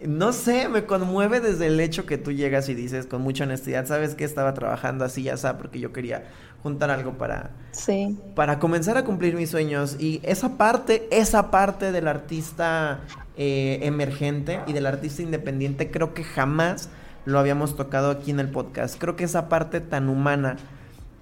no 0.00 0.32
sé, 0.32 0.68
me 0.68 0.84
conmueve 0.84 1.40
desde 1.40 1.66
el 1.66 1.78
hecho 1.80 2.06
que 2.06 2.16
tú 2.16 2.32
llegas 2.32 2.68
y 2.68 2.74
dices 2.74 3.06
con 3.06 3.22
mucha 3.22 3.44
honestidad, 3.44 3.86
sabes 3.86 4.14
que 4.14 4.24
estaba 4.24 4.54
trabajando 4.54 5.04
así 5.04 5.24
ya 5.24 5.36
sabes, 5.36 5.60
porque 5.60 5.80
yo 5.80 5.92
quería 5.92 6.24
juntar 6.64 6.90
algo 6.90 7.12
para 7.12 7.50
sí. 7.72 8.18
para 8.34 8.58
comenzar 8.58 8.96
a 8.96 9.04
cumplir 9.04 9.34
mis 9.34 9.50
sueños 9.50 9.96
y 10.00 10.20
esa 10.24 10.56
parte, 10.56 11.06
esa 11.12 11.50
parte 11.50 11.92
del 11.92 12.08
artista 12.08 13.00
eh, 13.36 13.80
emergente 13.82 14.60
y 14.66 14.72
del 14.72 14.86
artista 14.86 15.20
independiente 15.20 15.90
creo 15.90 16.14
que 16.14 16.24
jamás 16.24 16.88
lo 17.26 17.38
habíamos 17.38 17.76
tocado 17.76 18.10
aquí 18.10 18.30
en 18.30 18.40
el 18.40 18.48
podcast. 18.48 18.98
Creo 18.98 19.14
que 19.14 19.24
esa 19.24 19.48
parte 19.48 19.80
tan 19.80 20.08
humana, 20.08 20.56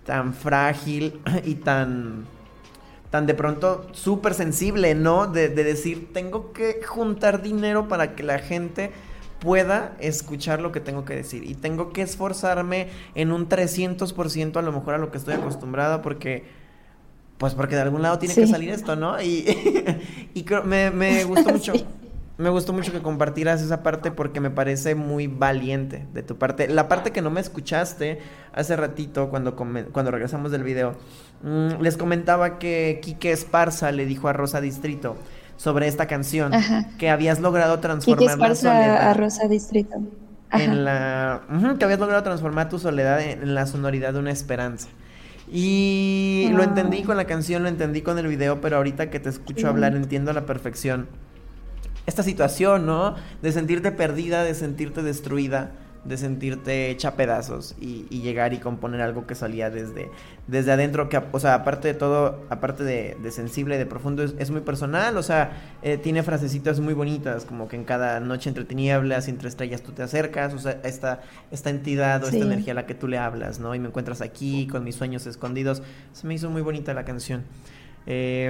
tan 0.07 0.33
frágil 0.33 1.21
y 1.45 1.57
tan 1.57 2.25
tan 3.11 3.27
de 3.27 3.35
pronto 3.35 3.89
súper 3.93 4.33
sensible, 4.33 4.95
¿no? 4.95 5.27
De, 5.27 5.49
decir, 5.49 6.15
tengo 6.15 6.53
que 6.53 6.81
juntar 6.83 7.43
dinero 7.43 7.87
para 7.87 8.15
que 8.15 8.23
la 8.23 8.39
gente 8.39 8.91
pueda 9.43 9.97
escuchar 9.99 10.61
lo 10.61 10.71
que 10.71 10.79
tengo 10.79 11.05
que 11.05 11.17
decir. 11.17 11.43
Y 11.43 11.55
tengo 11.55 11.93
que 11.93 12.03
esforzarme 12.03 12.89
en 13.17 13.33
un 13.33 13.49
300% 13.49 14.57
a 14.57 14.63
lo 14.63 14.71
mejor 14.71 14.95
a 14.95 14.99
lo 14.99 15.11
que 15.11 15.19
estoy 15.19 15.35
acostumbrada 15.35 16.01
porque... 16.01 16.63
Pues 17.39 17.55
porque 17.55 17.75
de 17.75 17.81
algún 17.81 18.03
lado 18.03 18.21
tiene 18.21 18.37
que 18.37 18.47
salir 18.47 18.71
esto, 18.71 18.95
¿no? 18.95 19.21
Y, 19.21 19.45
y 20.35 20.47
me, 20.65 20.93
me, 20.93 21.25
gustó 21.25 21.51
mucho. 21.51 21.73
me 22.39 22.51
gustó 22.51 22.73
mucho 22.73 22.93
que 22.93 23.03
compartieras 23.03 23.61
esa 23.61 23.83
parte 23.83 24.13
porque 24.13 24.39
me 24.39 24.51
parece 24.51 24.95
muy 24.95 25.27
valiente 25.27 26.07
de 26.15 26.23
tu 26.23 26.39
parte. 26.39 26.69
La 26.69 26.87
parte 26.87 27.11
que 27.11 27.21
no 27.21 27.31
me 27.31 27.41
escuchaste 27.41 28.21
hace 28.53 28.77
ratito 28.77 29.29
cuando, 29.29 29.57
cuando 29.57 30.13
regresamos 30.13 30.53
del 30.53 30.63
video, 30.63 30.95
mm, 31.43 31.83
les 31.83 31.97
comentaba 31.97 32.61
que 32.61 33.01
Quique 33.03 33.33
Esparza 33.33 33.91
le 33.91 34.07
dijo 34.07 34.29
a 34.29 34.33
Rosa 34.33 34.61
Distrito 34.61 35.17
sobre 35.63 35.87
esta 35.87 36.09
canción 36.09 36.51
que 36.99 37.09
habías 37.09 37.39
logrado 37.39 37.79
transformar 37.79 38.37
la 38.37 38.55
soledad 38.57 39.11
a 39.11 39.15
Rosa 39.15 39.47
Distrito. 39.47 39.95
En 40.51 40.85
la 40.85 41.43
que 41.79 41.85
habías 41.85 42.01
logrado 42.01 42.25
transformar 42.25 42.69
tu 42.69 42.81
soledad 42.81 43.21
en, 43.23 43.55
la 43.55 43.67
sonoridad 43.67 44.13
de 44.13 44.19
una 44.19 44.33
esperanza. 44.33 44.89
Y 45.49 46.51
lo 46.53 46.65
entendí 46.65 47.05
con 47.05 47.17
la 47.17 47.27
canción, 47.27 47.63
lo 47.63 47.69
entendí 47.69 48.03
con 48.03 48.19
el 48.19 48.27
video, 48.27 48.61
pero 48.61 48.79
ahorita 48.79 49.09
que 49.09 49.21
te 49.21 49.29
escucho 49.29 49.69
hablar 49.69 49.95
entiendo 49.95 50.33
a 50.33 50.35
la 50.35 50.47
perfección 50.47 51.07
esta 52.07 52.25
situación, 52.25 52.85
¿no? 52.85 53.15
De 53.41 53.53
sentirte 53.53 53.93
perdida, 53.93 54.43
de 54.43 54.57
sentirte 54.57 55.05
destruida, 55.05 55.71
de 56.05 56.17
sentirte 56.17 56.91
hecha 56.91 57.15
pedazos 57.15 57.77
y, 57.81 58.03
llegar 58.23 58.53
y 58.55 58.59
componer 58.59 59.01
algo 59.01 59.27
que 59.27 59.35
salía 59.35 59.71
desde, 59.71 60.11
desde 60.47 60.73
adentro, 60.73 61.09
que, 61.09 61.21
o 61.31 61.41
sea, 61.41 61.55
aparte 61.55 61.89
de 61.89 61.95
todo, 61.95 62.45
aparte 62.51 62.85
de, 62.85 63.31
sensible, 63.31 63.79
de 63.79 63.87
profundo, 63.87 64.23
es, 64.23 64.51
muy 64.51 64.61
personal, 64.61 65.17
o 65.17 65.23
sea, 65.23 65.53
eh, 65.83 65.97
tiene 65.99 66.23
frasecitas 66.23 66.81
muy 66.81 66.95
bonitas, 66.95 67.45
como 67.45 67.69
que 67.69 67.77
en 67.77 67.85
cada 67.85 68.21
noche 68.21 68.49
entre 68.49 68.65
tinieblas 68.65 69.29
y 69.29 69.31
entre 69.31 69.49
estrellas 69.49 69.83
tú 69.83 69.93
te 69.93 70.03
acercas, 70.03 70.55
o 70.55 70.59
sea, 70.59 70.81
esta, 70.83 71.21
esta 71.51 71.71
entidad 71.71 72.23
o 72.25 72.27
esta 72.27 72.39
energía 72.39 72.73
a 72.73 72.77
la 72.77 72.87
que 72.87 72.95
tú 72.95 73.09
le 73.09 73.19
hablas, 73.19 73.59
¿no? 73.59 73.75
Y 73.75 73.79
me 73.79 73.89
encuentras 73.89 74.21
aquí 74.21 74.67
con 74.67 74.85
mis 74.85 74.97
sueños 74.97 75.27
escondidos, 75.27 75.83
se 76.13 76.27
me 76.27 76.35
hizo 76.35 76.51
muy 76.51 76.63
bonita 76.63 76.95
la 76.95 77.05
canción. 77.05 77.45
Y 78.07 78.47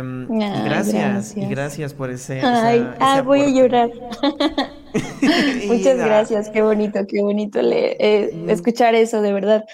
gracias, 0.65 1.37
y 1.37 1.47
gracias 1.47 1.93
por 1.93 2.11
ese. 2.11 2.41
Ay, 2.41 2.89
ah, 3.01 3.23
voy 3.23 3.43
a 3.43 3.49
llorar. 3.49 3.91
Muchas 5.67 5.97
gracias, 5.97 6.51
qué 6.51 6.63
bonito, 6.63 7.01
qué 7.07 7.23
bonito 7.23 7.61
eh, 7.63 8.31
mm. 8.33 8.51
escuchar 8.51 8.95
eso, 8.95 9.21
de 9.21 9.33
verdad. 9.33 9.65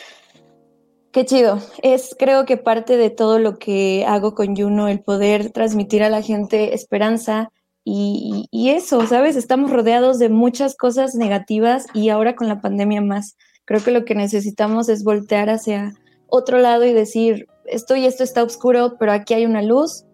Qué 1.13 1.25
chido. 1.25 1.61
Es 1.83 2.15
creo 2.19 2.45
que 2.45 2.57
parte 2.57 2.97
de 2.97 3.11
todo 3.11 3.39
lo 3.39 3.59
que 3.59 4.05
hago 4.07 4.35
con 4.35 4.57
Juno, 4.57 4.89
el 4.89 5.01
poder 5.01 5.51
transmitir 5.51 6.03
a 6.03 6.11
la 6.11 6.23
gente 6.23 6.75
esperanza 6.75 7.51
y, 7.85 8.47
y 8.51 8.71
eso, 8.71 9.07
¿sabes? 9.07 9.37
Estamos 9.37 9.71
rodeados 9.71 10.19
de 10.19 10.29
muchas 10.29 10.77
cosas 10.77 11.15
negativas 11.15 11.87
y 11.95 12.11
ahora 12.11 12.35
con 12.37 12.49
la 12.49 12.61
pandemia 12.61 13.01
más. 13.01 13.37
Creo 13.65 13.83
que 13.83 13.91
lo 13.91 14.05
que 14.05 14.15
necesitamos 14.15 14.89
es 14.89 15.03
voltear 15.03 15.51
hacia 15.51 15.95
otro 16.27 16.59
lado 16.59 16.85
y 16.85 16.93
decir, 16.93 17.47
esto 17.71 17.97
y 17.97 18.07
esto 18.07 18.25
está 18.25 18.43
oscuro, 18.43 18.97
pero 18.99 19.13
aquí 19.13 19.35
hay 19.35 19.47
una 19.47 19.63
luz, 19.63 20.05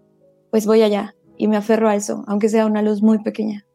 pues 0.50 0.66
voy 0.66 0.82
allá 0.82 1.14
y 1.36 1.48
me 1.48 1.56
aferro 1.56 1.88
a 1.88 1.96
eso, 1.96 2.24
aunque 2.26 2.48
sea 2.48 2.66
una 2.66 2.82
luz 2.82 3.02
muy 3.02 3.22
pequeña 3.22 3.66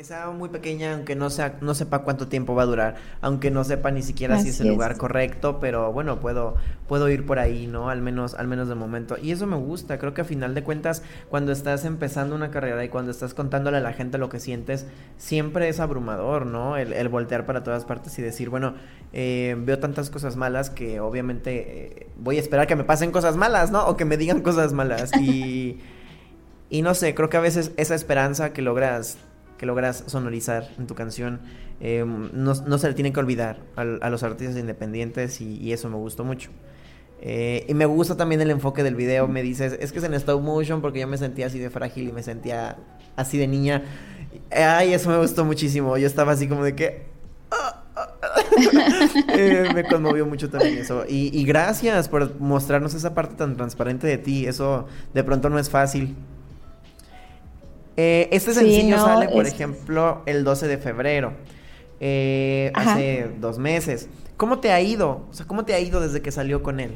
que 0.00 0.04
sea 0.04 0.30
muy 0.30 0.48
pequeña, 0.48 0.94
aunque 0.94 1.14
no 1.14 1.28
sea, 1.28 1.58
no 1.60 1.74
sepa 1.74 2.04
cuánto 2.04 2.26
tiempo 2.26 2.54
va 2.54 2.62
a 2.62 2.64
durar, 2.64 2.94
aunque 3.20 3.50
no 3.50 3.64
sepa 3.64 3.90
ni 3.90 4.00
siquiera 4.00 4.40
si 4.40 4.48
es 4.48 4.58
el 4.60 4.68
lugar 4.68 4.96
correcto, 4.96 5.60
pero 5.60 5.92
bueno, 5.92 6.20
puedo, 6.20 6.54
puedo 6.88 7.10
ir 7.10 7.26
por 7.26 7.38
ahí, 7.38 7.66
¿no? 7.66 7.90
Al 7.90 8.00
menos, 8.00 8.32
al 8.32 8.48
menos 8.48 8.70
de 8.70 8.74
momento. 8.76 9.18
Y 9.22 9.30
eso 9.30 9.46
me 9.46 9.56
gusta, 9.56 9.98
creo 9.98 10.14
que 10.14 10.22
a 10.22 10.24
final 10.24 10.54
de 10.54 10.62
cuentas, 10.62 11.02
cuando 11.28 11.52
estás 11.52 11.84
empezando 11.84 12.34
una 12.34 12.50
carrera 12.50 12.82
y 12.82 12.88
cuando 12.88 13.10
estás 13.10 13.34
contándole 13.34 13.76
a 13.76 13.80
la 13.80 13.92
gente 13.92 14.16
lo 14.16 14.30
que 14.30 14.40
sientes, 14.40 14.86
siempre 15.18 15.68
es 15.68 15.80
abrumador, 15.80 16.46
¿no? 16.46 16.78
El, 16.78 17.08
voltear 17.10 17.44
para 17.44 17.62
todas 17.62 17.84
partes 17.84 18.18
y 18.18 18.22
decir, 18.22 18.48
bueno, 18.48 18.76
eh, 19.12 19.54
veo 19.58 19.80
tantas 19.80 20.08
cosas 20.08 20.34
malas 20.34 20.70
que 20.70 20.98
obviamente 21.00 22.04
eh, 22.04 22.06
voy 22.16 22.38
a 22.38 22.40
esperar 22.40 22.66
que 22.66 22.74
me 22.74 22.84
pasen 22.84 23.12
cosas 23.12 23.36
malas, 23.36 23.70
¿no? 23.70 23.86
O 23.86 23.98
que 23.98 24.06
me 24.06 24.16
digan 24.16 24.40
cosas 24.40 24.72
malas. 24.72 25.10
Y, 25.20 25.78
y 26.70 26.80
no 26.80 26.94
sé, 26.94 27.14
creo 27.14 27.28
que 27.28 27.36
a 27.36 27.40
veces 27.40 27.72
esa 27.76 27.94
esperanza 27.94 28.54
que 28.54 28.62
logras 28.62 29.18
que 29.60 29.66
logras 29.66 30.04
sonorizar 30.06 30.70
en 30.78 30.86
tu 30.86 30.94
canción, 30.94 31.38
eh, 31.82 32.02
no, 32.02 32.54
se 32.54 32.88
le 32.88 32.94
tiene 32.94 33.12
que 33.12 33.20
olvidar 33.20 33.58
a, 33.76 34.08
los 34.08 34.22
artistas 34.22 34.56
independientes 34.56 35.42
y, 35.42 35.70
eso 35.74 35.90
me 35.90 35.96
gustó 35.96 36.24
mucho. 36.24 36.48
Eh, 37.20 37.66
y 37.68 37.74
me 37.74 37.84
gusta 37.84 38.16
también 38.16 38.40
el 38.40 38.50
enfoque 38.50 38.82
del 38.82 38.94
video, 38.94 39.28
me 39.28 39.42
dices, 39.42 39.76
es 39.78 39.92
que 39.92 39.98
es 39.98 40.04
en 40.06 40.14
stop 40.14 40.40
motion 40.40 40.80
porque 40.80 41.00
yo 41.00 41.06
me 41.06 41.18
sentía 41.18 41.48
así 41.48 41.58
de 41.58 41.68
frágil 41.68 42.08
y 42.08 42.12
me 42.12 42.22
sentía 42.22 42.78
así 43.16 43.36
de 43.36 43.48
niña. 43.48 43.82
Ay, 44.50 44.94
eso 44.94 45.10
me 45.10 45.18
gustó 45.18 45.44
muchísimo, 45.44 45.98
yo 45.98 46.06
estaba 46.06 46.32
así 46.32 46.48
como 46.48 46.64
de 46.64 46.74
que... 46.74 47.02
Eh, 49.28 49.68
me 49.74 49.84
conmovió 49.84 50.24
mucho 50.24 50.48
también 50.48 50.78
eso. 50.78 51.04
Y, 51.06 51.38
y 51.38 51.44
gracias 51.44 52.08
por 52.08 52.38
mostrarnos 52.40 52.94
esa 52.94 53.14
parte 53.14 53.34
tan 53.34 53.56
transparente 53.56 54.06
de 54.06 54.18
ti. 54.18 54.46
Eso 54.46 54.86
de 55.14 55.24
pronto 55.24 55.48
no 55.48 55.58
es 55.58 55.70
fácil. 55.70 56.16
Eh, 58.02 58.28
este 58.32 58.54
sencillo 58.54 58.96
sale, 58.96 59.28
por 59.28 59.46
ejemplo, 59.46 60.22
el 60.24 60.42
12 60.42 60.68
de 60.68 60.78
febrero. 60.78 61.34
Eh, 62.00 62.72
hace 62.74 63.30
dos 63.38 63.58
meses. 63.58 64.08
¿Cómo 64.38 64.58
te 64.58 64.72
ha 64.72 64.80
ido? 64.80 65.26
O 65.30 65.34
sea, 65.34 65.46
¿cómo 65.46 65.66
te 65.66 65.74
ha 65.74 65.80
ido 65.80 66.00
desde 66.00 66.22
que 66.22 66.32
salió 66.32 66.62
con 66.62 66.80
él? 66.80 66.94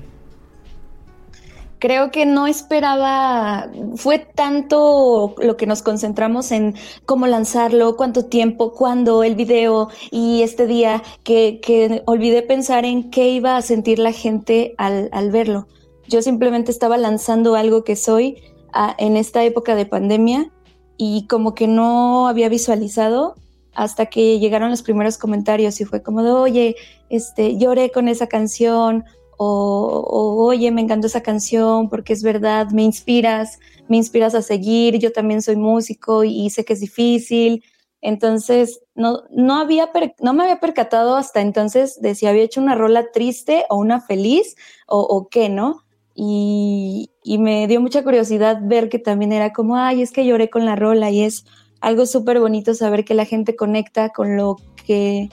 Creo 1.79 2.11
que 2.11 2.25
no 2.25 2.47
esperaba, 2.47 3.69
fue 3.97 4.19
tanto 4.19 5.35
lo 5.37 5.59
que 5.59 5.67
nos 5.67 5.83
concentramos 5.83 6.51
en 6.53 6.75
cómo 7.05 7.27
lanzarlo, 7.27 7.97
cuánto 7.97 8.25
tiempo, 8.25 8.73
cuándo, 8.73 9.23
el 9.25 9.35
video 9.35 9.91
y 10.11 10.41
este 10.41 10.67
día, 10.67 11.03
que, 11.23 11.61
que 11.61 12.03
olvidé 12.07 12.41
pensar 12.41 12.87
en 12.87 13.11
qué 13.11 13.29
iba 13.29 13.59
a 13.59 13.61
sentir 13.61 13.99
la 13.99 14.13
gente 14.13 14.75
al, 14.79 15.11
al 15.13 15.31
verlo. 15.31 15.67
Yo 16.09 16.23
simplemente 16.23 16.71
estaba 16.71 16.97
lanzando 16.97 17.57
algo 17.57 17.85
que 17.85 17.95
soy 17.95 18.43
ah, 18.73 18.95
en 18.97 19.19
esta 19.19 19.45
época 19.45 19.75
de 19.75 19.85
pandemia 19.85 20.51
y 20.97 21.27
como 21.27 21.55
que 21.55 21.67
no 21.67 22.29
había 22.29 22.49
visualizado 22.49 23.35
hasta 23.75 24.07
que 24.07 24.39
llegaron 24.39 24.71
los 24.71 24.83
primeros 24.83 25.19
comentarios 25.19 25.81
y 25.81 25.85
fue 25.85 26.03
como 26.03 26.23
de, 26.23 26.31
oye, 26.31 26.77
este, 27.09 27.57
lloré 27.59 27.91
con 27.91 28.09
esa 28.09 28.29
canción 28.29 29.05
o, 29.37 30.47
oye, 30.47 30.71
me 30.71 30.81
encantó 30.81 31.09
esa 31.09 31.23
canción 31.23 31.89
porque 31.89 32.13
es 32.13 32.23
verdad, 32.23 32.71
me 32.71 32.83
inspiras, 32.83 33.59
me 33.89 33.97
inspiras 33.97 34.35
a 34.35 34.43
seguir, 34.43 34.99
yo 34.99 35.13
también 35.13 35.43
soy 35.43 35.57
músico 35.57 36.25
y, 36.25 36.51
sé 36.51 36.65
que 36.65 36.75
es 36.75 36.81
difícil. 36.81 37.65
Entonces, 38.01 38.81
no, 38.95 39.23
no, 39.31 39.57
había 39.61 39.91
no 40.21 40.35
me 40.35 40.45
había 40.45 40.61
percatado 40.61 41.17
hasta 41.17 41.41
entonces 41.41 42.01
de 42.01 42.15
si 42.15 42.27
había 42.27 42.43
hecho 42.43 42.61
una 42.61 42.75
rola 42.75 43.11
triste 43.13 43.65
o 43.71 43.77
una 43.77 44.01
feliz 44.01 44.57
o, 44.87 45.01
o 45.01 45.29
qué, 45.29 45.49
¿no? 45.49 45.84
Y, 46.15 47.11
me 47.39 47.67
dio 47.67 47.81
mucha 47.81 48.05
curiosidad 48.05 48.59
ver 48.63 48.89
que 48.89 48.99
también 48.99 49.33
era 49.33 49.53
como, 49.53 49.77
ay, 49.77 50.03
es 50.03 50.13
que 50.13 50.25
lloré 50.25 50.51
con 50.51 50.65
la 50.65 50.77
rola 50.77 51.11
y 51.11 51.23
es 51.23 51.45
algo 51.81 52.07
súper 52.07 52.39
bonito 52.39 52.75
saber 52.75 53.05
que 53.05 53.15
la 53.15 53.25
gente 53.25 53.57
conecta 53.57 54.11
con 54.11 54.37
lo 54.37 54.57
que 54.87 55.29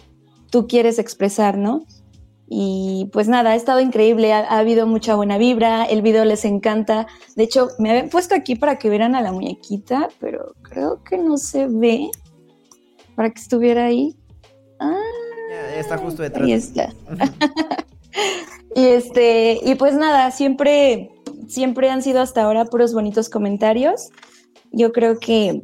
tú 0.50 0.68
quieres 0.68 1.00
expresar, 1.00 1.58
¿no? 1.58 1.86
Y 2.50 3.10
pues 3.14 3.30
nada, 3.30 3.52
ha 3.52 3.56
estado 3.56 3.80
increíble, 3.80 4.34
ha, 4.34 4.58
habido 4.58 4.86
mucha 4.86 5.16
buena 5.16 5.38
vibra, 5.38 5.86
el 5.86 6.02
video 6.02 6.26
les 6.26 6.44
encanta. 6.44 7.08
De 7.36 7.44
hecho, 7.44 7.70
me 7.80 7.92
habían 7.92 8.10
puesto 8.10 8.36
aquí 8.36 8.56
para 8.56 8.78
que 8.78 8.90
vieran 8.90 9.16
a 9.16 9.22
la 9.22 9.32
muñequita, 9.32 10.10
pero 10.20 10.56
creo 10.62 11.02
que 11.04 11.18
no 11.18 11.38
se 11.38 11.68
ve 11.68 12.10
para 13.16 13.30
que 13.30 13.40
estuviera 13.40 13.86
ahí. 13.86 14.18
Ah, 14.80 15.00
ya, 15.50 15.80
está 15.80 15.98
justo 15.98 16.24
detrás. 16.24 16.44
Ahí 16.44 16.54
está. 16.54 16.94
Y 18.76 18.86
este, 18.86 19.60
y 19.64 19.76
pues 19.76 19.96
nada, 19.96 20.32
siempre, 20.32 21.12
siempre 21.48 21.90
han 21.90 22.02
sido 22.02 22.22
hasta 22.22 22.44
ahora 22.44 22.66
puros 22.66 22.94
bonitos 22.94 23.30
comentarios. 23.30 24.10
Yo 24.72 24.92
creo 24.94 25.20
que 25.20 25.62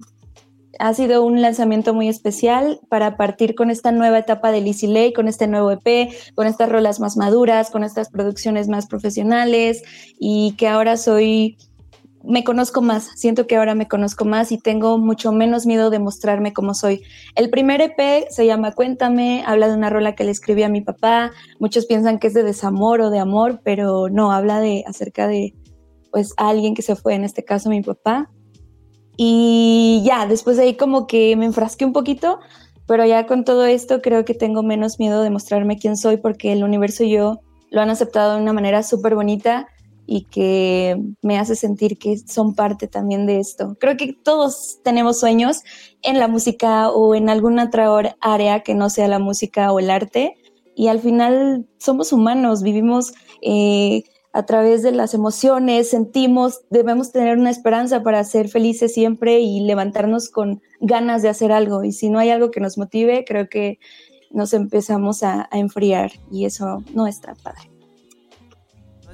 ha 0.79 0.93
sido 0.93 1.23
un 1.23 1.41
lanzamiento 1.41 1.93
muy 1.93 2.07
especial 2.07 2.79
para 2.89 3.17
partir 3.17 3.55
con 3.55 3.71
esta 3.71 3.91
nueva 3.91 4.19
etapa 4.19 4.51
de 4.51 4.61
Lizzy 4.61 4.87
Lay, 4.87 5.13
con 5.13 5.27
este 5.27 5.47
nuevo 5.47 5.71
EP, 5.71 6.11
con 6.35 6.47
estas 6.47 6.69
rolas 6.69 6.99
más 6.99 7.17
maduras, 7.17 7.71
con 7.71 7.83
estas 7.83 8.09
producciones 8.09 8.67
más 8.67 8.87
profesionales 8.87 9.81
y 10.19 10.53
que 10.57 10.67
ahora 10.67 10.97
soy 10.97 11.57
me 12.27 12.43
conozco 12.43 12.81
más, 12.81 13.09
siento 13.15 13.47
que 13.47 13.55
ahora 13.55 13.73
me 13.73 13.87
conozco 13.87 14.25
más 14.25 14.51
y 14.51 14.57
tengo 14.57 14.97
mucho 14.97 15.31
menos 15.31 15.65
miedo 15.65 15.89
de 15.89 15.99
mostrarme 15.99 16.51
como 16.51 16.73
soy. 16.73 17.01
El 17.35 17.49
primer 17.49 17.81
EP 17.81 18.27
se 18.29 18.45
llama 18.45 18.73
Cuéntame, 18.73 19.43
habla 19.45 19.69
de 19.69 19.75
una 19.75 19.89
rola 19.89 20.13
que 20.13 20.25
le 20.25 20.31
escribí 20.31 20.63
a 20.63 20.69
mi 20.69 20.81
papá, 20.81 21.31
muchos 21.59 21.85
piensan 21.85 22.19
que 22.19 22.27
es 22.27 22.33
de 22.33 22.43
desamor 22.43 22.99
o 22.99 23.09
de 23.09 23.19
amor, 23.19 23.61
pero 23.63 24.09
no, 24.09 24.33
habla 24.33 24.59
de 24.59 24.83
acerca 24.85 25.27
de 25.27 25.55
pues 26.11 26.33
alguien 26.37 26.75
que 26.75 26.81
se 26.81 26.95
fue, 26.95 27.13
en 27.15 27.23
este 27.23 27.45
caso 27.45 27.69
mi 27.69 27.81
papá. 27.81 28.29
Y 29.15 30.03
ya, 30.05 30.27
después 30.27 30.57
de 30.57 30.63
ahí 30.63 30.75
como 30.75 31.07
que 31.07 31.35
me 31.37 31.45
enfrasqué 31.45 31.85
un 31.85 31.93
poquito, 31.93 32.39
pero 32.87 33.05
ya 33.05 33.25
con 33.25 33.45
todo 33.45 33.65
esto 33.65 34.01
creo 34.01 34.25
que 34.25 34.33
tengo 34.33 34.63
menos 34.63 34.99
miedo 34.99 35.23
de 35.23 35.29
mostrarme 35.29 35.77
quién 35.77 35.95
soy 35.95 36.17
porque 36.17 36.51
el 36.51 36.63
universo 36.63 37.03
y 37.03 37.11
yo 37.11 37.39
lo 37.71 37.81
han 37.81 37.89
aceptado 37.89 38.35
de 38.35 38.41
una 38.41 38.53
manera 38.53 38.83
súper 38.83 39.15
bonita 39.15 39.67
y 40.07 40.23
que 40.23 40.99
me 41.21 41.37
hace 41.37 41.55
sentir 41.55 41.99
que 41.99 42.17
son 42.17 42.55
parte 42.55 42.87
también 42.87 43.27
de 43.27 43.39
esto. 43.39 43.75
Creo 43.79 43.97
que 43.97 44.13
todos 44.13 44.79
tenemos 44.83 45.19
sueños 45.19 45.61
en 46.01 46.17
la 46.17 46.27
música 46.27 46.89
o 46.89 47.13
en 47.13 47.29
alguna 47.29 47.65
otra 47.65 48.15
área 48.21 48.61
que 48.61 48.73
no 48.73 48.89
sea 48.89 49.07
la 49.07 49.19
música 49.19 49.71
o 49.71 49.79
el 49.79 49.91
arte 49.91 50.37
y 50.77 50.89
al 50.89 50.99
final 50.99 51.67
somos 51.79 52.13
humanos, 52.13 52.61
vivimos 52.61 53.13
eh, 53.41 54.03
a 54.31 54.45
través 54.45 54.83
de 54.83 54.91
las 54.91 55.15
emociones, 55.15 55.89
sentimos, 55.89 56.61
debemos 56.69 57.11
tener 57.11 57.39
una 57.39 57.49
esperanza 57.49 58.03
para 58.03 58.23
ser 58.23 58.47
felices 58.47 58.93
siempre 58.93 59.39
y 59.39 59.61
levantarnos 59.61 60.29
con 60.29 60.61
ganas 60.79 61.23
de 61.23 61.29
hacer 61.29 61.51
algo. 61.51 61.83
Y 61.83 61.91
si 61.93 62.11
no 62.11 62.19
hay 62.19 62.29
algo 62.29 62.51
que 62.51 62.59
nos 62.59 62.77
motive, 62.77 63.25
creo 63.25 63.49
que 63.49 63.79
nos 64.29 64.53
empezamos 64.53 65.23
a, 65.23 65.49
enfriar 65.51 66.11
y 66.31 66.45
eso 66.45 66.83
no 66.93 67.07
está 67.07 67.33
padre. 67.33 67.71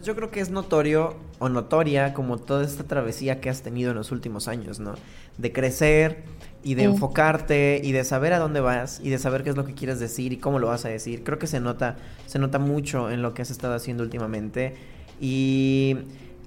Yo 0.04 0.16
creo 0.16 0.32
que 0.32 0.42
es 0.42 0.50
notorio 0.50 1.16
o 1.40 1.48
notoria 1.48 2.14
como 2.14 2.38
toda 2.38 2.66
esta 2.66 2.84
travesía 2.84 3.40
que 3.40 3.50
has 3.50 3.62
tenido 3.62 3.92
en 3.92 3.98
los 3.98 4.12
últimos 4.12 4.50
años, 4.50 4.80
¿no? 4.80 4.96
De 5.38 5.54
crecer 5.54 6.24
y 6.62 6.76
de 6.76 6.84
enfocarte 6.84 7.80
y 7.82 7.94
de 7.94 8.04
saber 8.04 8.34
a 8.34 8.40
dónde 8.40 8.60
vas 8.60 9.00
y 9.02 9.10
de 9.10 9.18
saber 9.18 9.44
qué 9.44 9.52
es 9.52 9.56
lo 9.56 9.66
que 9.66 9.74
quieres 9.74 10.00
decir 10.00 10.34
y 10.34 10.38
cómo 10.38 10.60
lo 10.60 10.68
vas 10.68 10.84
a 10.84 10.90
decir. 10.90 11.24
Creo 11.24 11.40
que 11.40 11.48
se 11.48 11.62
nota, 11.62 11.96
se 12.26 12.38
nota 12.38 12.60
mucho 12.60 13.12
en 13.12 13.22
lo 13.22 13.34
que 13.34 13.44
has 13.44 13.52
estado 13.52 13.76
haciendo 13.76 14.04
últimamente. 14.04 14.76
Y 15.22 15.96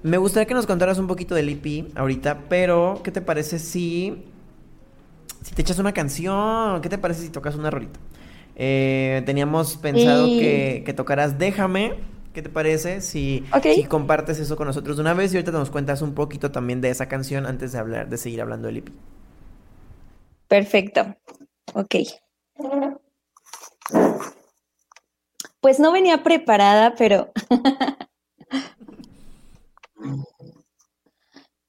me 0.03 0.17
gustaría 0.17 0.45
que 0.45 0.53
nos 0.53 0.67
contaras 0.67 0.99
un 0.99 1.07
poquito 1.07 1.33
del 1.33 1.49
EP 1.49 1.97
ahorita, 1.97 2.43
pero 2.49 3.01
¿qué 3.03 3.11
te 3.11 3.21
parece 3.21 3.57
si, 3.57 4.23
si 5.41 5.55
te 5.55 5.63
echas 5.63 5.79
una 5.79 5.93
canción? 5.93 6.79
¿Qué 6.81 6.89
te 6.89 6.99
parece 6.99 7.23
si 7.23 7.29
tocas 7.29 7.55
una 7.55 7.71
rolita? 7.71 7.99
Eh, 8.55 9.23
teníamos 9.25 9.77
pensado 9.77 10.27
que, 10.27 10.83
que 10.85 10.93
tocaras 10.93 11.39
Déjame. 11.39 12.16
¿Qué 12.37 12.43
te 12.43 12.49
parece 12.49 13.01
si, 13.01 13.43
si, 13.63 13.83
compartes 13.85 14.37
eso 14.37 14.55
con 14.55 14.67
nosotros 14.67 14.97
de 14.97 15.01
una 15.01 15.15
vez 15.15 15.33
y 15.33 15.37
ahorita 15.37 15.51
nos 15.51 15.71
cuentas 15.71 16.03
un 16.03 16.13
poquito 16.13 16.51
también 16.51 16.81
de 16.81 16.91
esa 16.91 17.07
canción 17.07 17.47
antes 17.47 17.71
de 17.71 17.79
hablar, 17.79 18.09
de 18.09 18.17
seguir 18.19 18.43
hablando 18.43 18.67
del 18.67 18.77
EP? 18.77 18.89
Perfecto. 20.47 21.15
Ok. 21.73 21.95
Pues 25.61 25.79
no 25.79 25.91
venía 25.91 26.21
preparada, 26.21 26.93
pero 26.95 27.31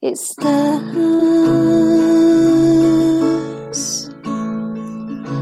Estás 0.01 0.83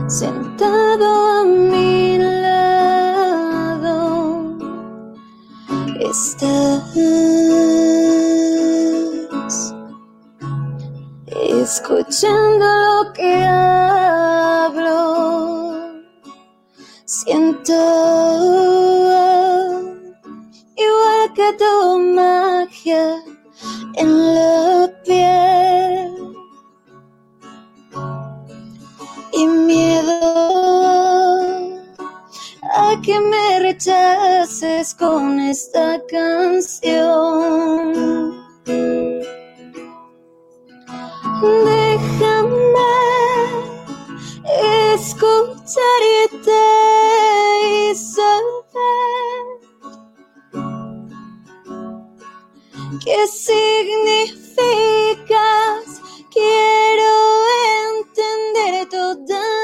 sentado 0.07 1.41
a 1.41 1.43
mi 1.43 1.86
Estás 6.09 6.95
escuchando 11.61 12.65
lo 12.65 13.11
que 13.11 13.43
hablo. 13.43 15.03
Siento 17.03 17.73
igual 20.77 21.33
que 21.35 21.53
tu 21.59 21.99
magia 22.15 23.05
en 23.95 24.35
la 24.35 24.89
piel 25.03 26.13
y 29.33 29.45
miedo 29.45 30.17
a 32.63 32.95
que 33.01 33.19
me 33.19 33.56
rechaces 33.67 34.95
con 34.95 35.39
esta 35.41 36.01
canción. 36.09 37.93
Déjame 41.65 42.93
escucharte 44.93 46.61
y 47.65 47.95
saber 47.95 48.57
¿Qué 53.03 53.27
significas? 53.27 54.37
Quiero 56.31 57.13
entender 57.89 58.87
toda 58.89 59.56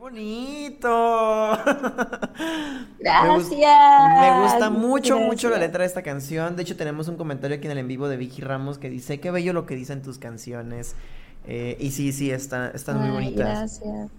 bonito! 0.00 0.88
Gracias. 2.98 3.50
Me, 3.50 4.42
gusta 4.42 4.70
mucho, 4.70 5.18
mucho 5.18 5.50
la 5.50 5.58
letra 5.58 5.80
de 5.80 5.86
esta 5.88 6.02
canción. 6.02 6.56
De 6.56 6.62
hecho, 6.62 6.74
tenemos 6.74 7.08
un 7.08 7.16
comentario 7.16 7.58
aquí 7.58 7.66
en 7.66 7.72
el 7.72 7.78
en 7.78 7.88
vivo 7.88 8.08
de 8.08 8.16
Vicky 8.16 8.40
Ramos 8.40 8.78
que 8.78 8.88
dice, 8.88 9.20
qué 9.20 9.30
bello 9.30 9.52
lo 9.52 9.66
que 9.66 9.76
dicen 9.76 10.00
tus 10.00 10.18
canciones. 10.18 10.96
Eh, 11.46 11.76
y 11.78 11.90
sí, 11.90 12.12
sí, 12.12 12.30
están, 12.30 12.70
están 12.74 12.98
muy 12.98 13.10
bonitas. 13.10 13.80
Gracias. 13.80 14.10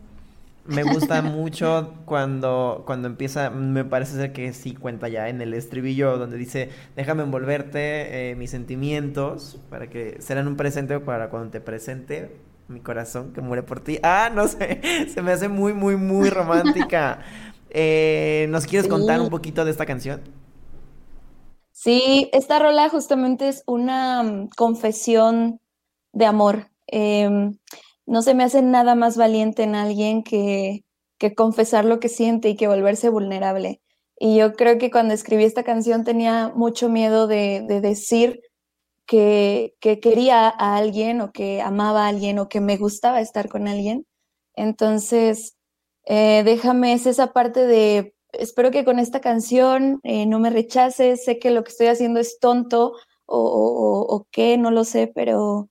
Me 0.67 0.83
gusta 0.83 1.21
mucho 1.23 1.95
cuando, 2.05 2.83
cuando 2.85 3.07
empieza, 3.07 3.49
me 3.49 3.83
parece 3.83 4.13
ser 4.13 4.33
que 4.33 4.53
sí 4.53 4.75
cuenta 4.75 5.07
ya 5.09 5.29
en 5.29 5.41
el 5.41 5.55
estribillo 5.55 6.19
donde 6.19 6.37
dice, 6.37 6.69
déjame 6.95 7.23
envolverte 7.23 8.29
eh, 8.29 8.35
mis 8.35 8.51
sentimientos 8.51 9.59
para 9.71 9.87
que 9.87 10.21
serán 10.21 10.47
un 10.47 10.57
presente 10.57 10.99
para 10.99 11.31
cuando 11.31 11.49
te 11.49 11.59
presente, 11.59 12.29
mi 12.71 12.79
corazón 12.79 13.33
que 13.33 13.41
muere 13.41 13.63
por 13.63 13.79
ti. 13.81 13.99
Ah, 14.03 14.31
no 14.33 14.47
sé, 14.47 14.81
se 15.13 15.21
me 15.21 15.31
hace 15.31 15.47
muy, 15.47 15.73
muy, 15.73 15.95
muy 15.95 16.29
romántica. 16.29 17.19
Eh, 17.73 18.47
¿Nos 18.49 18.65
quieres 18.65 18.89
contar 18.89 19.21
un 19.21 19.29
poquito 19.29 19.63
de 19.63 19.71
esta 19.71 19.85
canción? 19.85 20.19
Sí, 21.71 22.29
esta 22.33 22.59
rola 22.59 22.89
justamente 22.89 23.47
es 23.47 23.63
una 23.65 24.23
mm, 24.23 24.49
confesión 24.57 25.61
de 26.11 26.25
amor. 26.25 26.69
Em, 26.87 27.57
no 28.05 28.21
se 28.23 28.33
me 28.33 28.43
hace 28.43 28.61
nada 28.61 28.93
más 28.95 29.15
valiente 29.15 29.63
en 29.63 29.75
alguien 29.75 30.21
que, 30.21 30.83
que 31.17 31.33
confesar 31.33 31.85
lo 31.85 32.01
que 32.01 32.09
siente 32.09 32.49
y 32.49 32.57
que 32.57 32.67
volverse 32.67 33.07
vulnerable. 33.07 33.79
Y 34.23 34.37
yo 34.37 34.53
creo 34.53 34.77
que 34.77 34.91
cuando 34.91 35.15
escribí 35.15 35.43
esta 35.43 35.63
canción 35.63 36.03
tenía 36.03 36.51
mucho 36.55 36.89
miedo 36.89 37.25
de, 37.25 37.63
decir 37.81 38.41
que, 39.05 39.75
que, 39.79 39.99
quería 39.99 40.47
a 40.49 40.77
alguien 40.77 41.21
o 41.21 41.31
que 41.31 41.61
amaba 41.61 42.05
a 42.05 42.09
alguien 42.09 42.39
o 42.39 42.49
que 42.49 42.61
me 42.61 42.77
gustaba 42.77 43.21
estar 43.21 43.49
con 43.49 43.67
alguien. 43.67 44.05
Entonces, 44.55 45.57
eh, 46.05 46.43
déjame, 46.43 46.93
es 46.93 47.05
esa 47.05 47.33
parte 47.33 47.65
de, 47.65 48.15
espero 48.33 48.71
que 48.71 48.85
con 48.85 48.99
esta 48.99 49.21
canción 49.21 49.99
eh, 50.03 50.25
no 50.25 50.39
me 50.39 50.49
rechaces, 50.49 51.23
sé 51.23 51.39
que 51.39 51.51
lo 51.51 51.63
que 51.63 51.71
estoy 51.71 51.87
haciendo 51.87 52.19
es 52.19 52.39
tonto 52.39 52.93
o, 53.25 54.27
qué, 54.31 54.57
no 54.57 54.71
lo 54.71 54.83
sé, 54.83 55.07
pero 55.13 55.69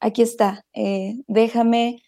aquí 0.00 0.22
está, 0.22 0.64
eh, 0.74 1.16
déjame 1.28 2.02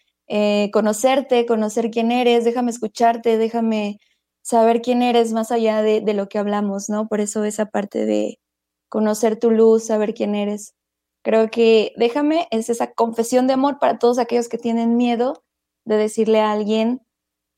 conocerte, 0.71 1.45
conocer 1.45 1.91
quién 1.91 2.11
eres, 2.11 2.45
déjame 2.45 2.71
escucharte, 2.71 3.37
déjame 3.37 3.99
saber 4.41 4.81
quién 4.81 5.01
eres 5.01 5.33
más 5.33 5.51
allá 5.51 5.81
de, 5.83 6.01
lo 6.13 6.27
que 6.29 6.39
hablamos, 6.39 6.89
¿no? 6.89 7.07
Por 7.07 7.19
eso 7.21 7.43
esa 7.43 7.67
parte 7.67 8.05
de 8.05 8.39
conocer 8.89 9.39
tu 9.39 9.51
luz, 9.51 9.85
saber 9.85 10.13
quién 10.13 10.35
eres. 10.35 10.75
Creo 11.23 11.49
que 11.49 11.93
déjame 11.97 12.47
es 12.51 12.69
esa 12.69 12.93
confesión 12.93 13.47
de 13.47 13.53
amor 13.53 13.79
para 13.79 13.97
todos 13.97 14.19
aquellos 14.19 14.47
que 14.47 14.57
tienen 14.57 14.97
miedo 14.97 15.43
de 15.85 15.97
decirle 15.97 16.41
a 16.41 16.51
alguien 16.51 17.01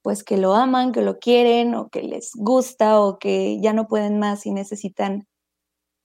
pues 0.01 0.23
que 0.23 0.37
lo 0.37 0.53
aman, 0.53 0.93
que 0.93 1.01
lo 1.01 1.19
quieren 1.19 1.75
o 1.75 1.89
que 1.89 2.01
les 2.01 2.31
gusta 2.33 3.01
o 3.01 3.19
que 3.19 3.59
ya 3.59 3.73
no 3.73 3.87
pueden 3.87 4.19
más 4.19 4.45
y 4.45 4.51
necesitan 4.51 5.27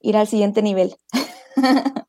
ir 0.01 0.17
al 0.17 0.27
siguiente 0.27 0.61
nivel. 0.61 0.97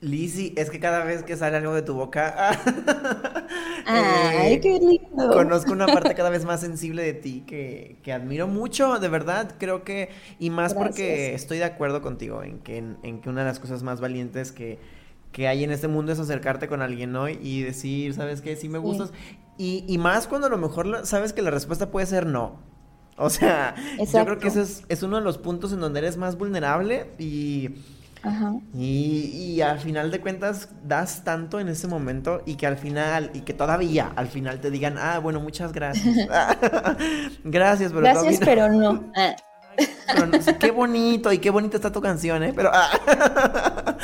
Lizzy, 0.00 0.52
es 0.56 0.70
que 0.70 0.78
cada 0.78 1.02
vez 1.04 1.22
que 1.24 1.36
sale 1.36 1.56
algo 1.56 1.74
de 1.74 1.82
tu 1.82 1.94
boca, 1.94 2.50
Ay, 3.90 4.54
eh, 4.54 4.60
qué 4.60 4.78
lindo. 4.78 5.30
Conozco 5.32 5.72
una 5.72 5.86
parte 5.86 6.14
cada 6.16 6.30
vez 6.30 6.44
más 6.44 6.60
sensible 6.60 7.02
de 7.02 7.14
ti 7.14 7.44
que, 7.46 7.98
que 8.02 8.12
admiro 8.12 8.46
mucho, 8.46 8.98
de 8.98 9.08
verdad, 9.08 9.54
creo 9.58 9.82
que, 9.82 10.10
y 10.38 10.50
más 10.50 10.74
porque 10.74 11.34
estoy 11.34 11.58
de 11.58 11.64
acuerdo 11.64 12.02
contigo 12.02 12.42
en 12.42 12.58
que, 12.58 12.76
en, 12.78 13.20
que 13.20 13.28
una 13.28 13.40
de 13.40 13.46
las 13.46 13.58
cosas 13.58 13.82
más 13.82 14.00
valientes 14.00 14.52
que, 14.52 14.78
que 15.32 15.48
hay 15.48 15.64
en 15.64 15.70
este 15.70 15.88
mundo 15.88 16.12
es 16.12 16.18
acercarte 16.18 16.68
con 16.68 16.82
alguien, 16.82 17.12
¿no? 17.12 17.28
Y 17.28 17.62
decir, 17.62 18.12
¿sabes 18.14 18.42
qué? 18.42 18.56
Sí 18.56 18.68
me 18.68 18.78
gustas. 18.78 19.12
Y, 19.56 19.84
y 19.88 19.98
más 19.98 20.28
cuando 20.28 20.48
a 20.48 20.50
lo 20.50 20.58
mejor 20.58 21.06
sabes 21.06 21.32
que 21.32 21.42
la 21.42 21.50
respuesta 21.50 21.90
puede 21.90 22.06
ser 22.06 22.26
no. 22.26 22.60
O 23.16 23.30
sea, 23.30 23.74
yo 23.98 24.24
creo 24.24 24.38
que 24.38 24.48
ese 24.48 24.62
es, 24.62 24.84
es 24.88 25.02
uno 25.02 25.16
de 25.16 25.22
los 25.22 25.38
puntos 25.38 25.72
en 25.72 25.80
donde 25.80 25.98
eres 25.98 26.16
más 26.16 26.38
vulnerable 26.38 27.10
y 27.18 27.70
y, 28.74 29.30
y, 29.34 29.60
al 29.60 29.78
final 29.78 30.10
de 30.10 30.20
cuentas 30.20 30.70
das 30.84 31.24
tanto 31.24 31.60
en 31.60 31.68
ese 31.68 31.86
momento 31.86 32.42
y 32.46 32.56
que 32.56 32.66
al 32.66 32.76
final, 32.76 33.30
y 33.34 33.40
que 33.40 33.54
todavía 33.54 34.12
al 34.16 34.28
final 34.28 34.60
te 34.60 34.70
digan, 34.70 34.96
ah, 34.98 35.18
bueno, 35.18 35.40
muchas 35.40 35.72
gracias. 35.72 36.16
gracias, 37.44 37.92
pero 37.92 38.02
Gracias, 38.02 38.40
pero 38.40 38.68
no. 38.68 39.12
Ah. 39.16 39.36
qué 40.58 40.70
bonito 40.70 41.32
y 41.32 41.38
qué 41.38 41.50
bonita 41.50 41.76
está 41.76 41.92
tu 41.92 42.00
canción, 42.00 42.42
¿eh? 42.42 42.52
Pero, 42.54 42.70
ah. 42.72 43.96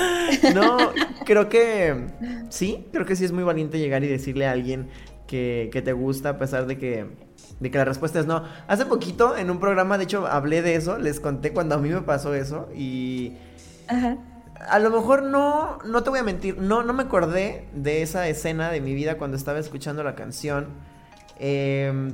no, 0.54 0.78
creo 1.24 1.48
que 1.48 2.06
sí, 2.50 2.86
creo 2.92 3.04
que 3.06 3.16
sí 3.16 3.24
es 3.24 3.32
muy 3.32 3.42
valiente 3.42 3.78
llegar 3.78 4.04
y 4.04 4.08
decirle 4.08 4.46
a 4.46 4.52
alguien 4.52 4.88
que, 5.26 5.70
que 5.72 5.82
te 5.82 5.92
gusta 5.92 6.30
a 6.30 6.38
pesar 6.38 6.66
de 6.66 6.78
que 6.78 7.24
de 7.60 7.70
que 7.70 7.78
la 7.78 7.84
respuesta 7.84 8.20
es 8.20 8.26
no. 8.26 8.44
Hace 8.66 8.84
poquito 8.86 9.36
en 9.36 9.50
un 9.50 9.58
programa, 9.58 9.96
de 9.96 10.04
hecho, 10.04 10.26
hablé 10.26 10.62
de 10.62 10.74
eso, 10.74 10.98
les 10.98 11.20
conté 11.20 11.52
cuando 11.52 11.74
a 11.74 11.78
mí 11.78 11.88
me 11.88 12.02
pasó 12.02 12.34
eso 12.34 12.68
y 12.74 13.32
a 13.88 14.78
lo 14.78 14.90
mejor 14.90 15.22
no, 15.22 15.78
no 15.84 16.02
te 16.02 16.10
voy 16.10 16.18
a 16.18 16.22
mentir, 16.22 16.58
no, 16.58 16.82
no 16.82 16.92
me 16.92 17.02
acordé 17.04 17.68
de 17.74 18.02
esa 18.02 18.28
escena 18.28 18.70
de 18.70 18.80
mi 18.80 18.94
vida 18.94 19.18
cuando 19.18 19.36
estaba 19.36 19.58
escuchando 19.58 20.02
la 20.02 20.14
canción. 20.14 20.68
Em, 21.38 22.12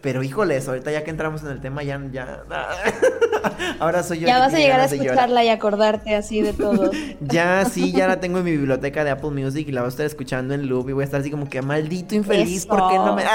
pero 0.00 0.22
híjoles, 0.22 0.66
ahorita 0.66 0.90
ya 0.90 1.04
que 1.04 1.10
entramos 1.10 1.42
en 1.42 1.48
el 1.48 1.60
tema, 1.60 1.82
ya, 1.82 2.00
ya. 2.10 2.42
Ahora 3.80 4.02
soy 4.02 4.20
yo. 4.20 4.26
Ya 4.26 4.38
vas 4.38 4.54
a 4.54 4.58
llegar 4.58 4.80
a 4.80 4.86
escucharla 4.86 5.44
y 5.44 5.48
acordarte 5.50 6.14
así 6.14 6.40
de 6.40 6.54
todo. 6.54 6.90
ya, 7.20 7.66
sí, 7.66 7.92
ya 7.92 8.08
la 8.08 8.18
tengo 8.18 8.38
en 8.38 8.44
mi 8.44 8.52
biblioteca 8.52 9.04
de 9.04 9.10
Apple 9.10 9.30
Music 9.30 9.68
y 9.68 9.72
la 9.72 9.82
voy 9.82 9.88
a 9.88 9.90
estar 9.90 10.06
escuchando 10.06 10.54
en 10.54 10.68
loop 10.68 10.88
y 10.88 10.92
voy 10.92 11.02
a 11.02 11.04
estar 11.04 11.20
así 11.20 11.30
como 11.30 11.50
que 11.50 11.60
maldito 11.60 12.14
infeliz, 12.14 12.64
¿por 12.66 12.88
qué 12.88 12.96
no 12.96 13.14
me.? 13.14 13.24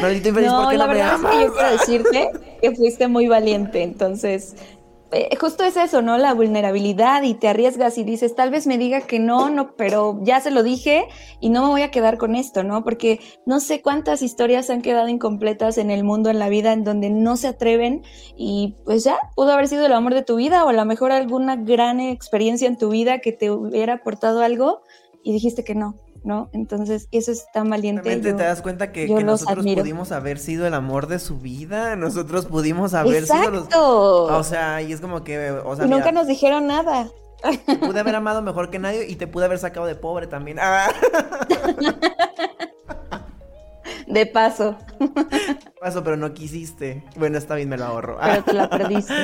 Maldito 0.00 0.28
infeliz, 0.30 0.50
¿por 0.50 0.70
qué 0.70 0.78
no, 0.78 0.88
me 0.88 1.02
amas? 1.02 1.34
Es 1.34 1.38
que 1.38 1.44
yo 1.44 1.52
quiero 1.52 1.70
decirte 1.70 2.30
que 2.60 2.74
fuiste 2.74 3.08
muy 3.08 3.28
valiente, 3.28 3.82
entonces 3.82 4.54
eh, 5.12 5.28
justo 5.38 5.64
es 5.64 5.76
eso, 5.76 6.00
¿no? 6.00 6.16
La 6.16 6.32
vulnerabilidad 6.32 7.22
y 7.22 7.34
te 7.34 7.48
arriesgas 7.48 7.98
y 7.98 8.04
dices, 8.04 8.34
tal 8.34 8.50
vez 8.50 8.66
me 8.66 8.78
diga 8.78 9.02
que 9.02 9.18
no, 9.18 9.50
no, 9.50 9.76
pero 9.76 10.18
ya 10.22 10.40
se 10.40 10.50
lo 10.50 10.62
dije 10.62 11.04
y 11.40 11.50
no 11.50 11.62
me 11.62 11.68
voy 11.68 11.82
a 11.82 11.90
quedar 11.90 12.16
con 12.18 12.34
esto, 12.34 12.62
¿no? 12.62 12.82
Porque 12.82 13.20
no 13.44 13.60
sé 13.60 13.82
cuántas 13.82 14.22
historias 14.22 14.70
han 14.70 14.80
quedado 14.80 15.08
incompletas 15.08 15.78
en 15.78 15.90
el 15.90 16.02
mundo, 16.02 16.30
en 16.30 16.38
la 16.38 16.48
vida, 16.48 16.72
en 16.72 16.84
donde 16.84 17.10
no 17.10 17.36
se 17.36 17.48
atreven 17.48 18.02
y 18.36 18.76
pues 18.84 19.04
ya 19.04 19.18
pudo 19.36 19.52
haber 19.52 19.68
sido 19.68 19.86
el 19.86 19.92
amor 19.92 20.14
de 20.14 20.22
tu 20.22 20.36
vida 20.36 20.64
o 20.64 20.68
a 20.68 20.72
lo 20.72 20.84
mejor 20.84 21.12
alguna 21.12 21.56
gran 21.56 22.00
experiencia 22.00 22.66
en 22.66 22.78
tu 22.78 22.88
vida 22.88 23.18
que 23.18 23.32
te 23.32 23.50
hubiera 23.50 23.94
aportado 23.94 24.42
algo 24.42 24.82
y 25.22 25.32
dijiste 25.32 25.62
que 25.62 25.74
no. 25.74 25.96
¿No? 26.24 26.50
Entonces, 26.52 27.08
eso 27.10 27.32
es 27.32 27.46
tan 27.52 27.68
valiente. 27.70 28.02
Realmente 28.02 28.34
te 28.34 28.44
das 28.44 28.62
cuenta 28.62 28.92
que, 28.92 29.08
nosotros 29.08 29.64
pudimos 29.64 30.12
haber 30.12 30.38
sido 30.38 30.66
el 30.66 30.74
amor 30.74 31.06
de 31.06 31.18
su 31.18 31.38
vida, 31.38 31.96
nosotros 31.96 32.46
pudimos 32.46 32.94
haber 32.94 33.26
sido 33.26 33.50
los... 33.50 33.68
O 33.74 34.42
sea, 34.44 34.82
y 34.82 34.92
es 34.92 35.00
como 35.00 35.24
que... 35.24 35.50
O 35.50 35.76
sea, 35.76 35.86
y 35.86 35.88
nunca 35.88 36.12
nos 36.12 36.26
dijeron 36.26 36.66
nada. 36.66 37.08
Te 37.66 37.76
pude 37.76 38.00
haber 38.00 38.14
amado 38.14 38.40
mejor 38.42 38.70
que 38.70 38.78
nadie 38.78 39.08
y 39.08 39.16
te 39.16 39.26
pude 39.26 39.46
haber 39.46 39.58
sacado 39.58 39.86
de 39.86 39.96
pobre 39.96 40.26
también. 40.26 40.58
De 44.06 44.26
paso. 44.26 44.76
Paso, 45.80 46.04
pero 46.04 46.16
no 46.16 46.32
quisiste. 46.34 47.04
Bueno, 47.16 47.38
está 47.38 47.54
bien, 47.54 47.68
me 47.68 47.76
lo 47.76 47.84
ahorro. 47.84 48.18
Pero 48.22 48.44
te 48.44 48.52
la 48.52 48.70
perdiste. 48.70 49.14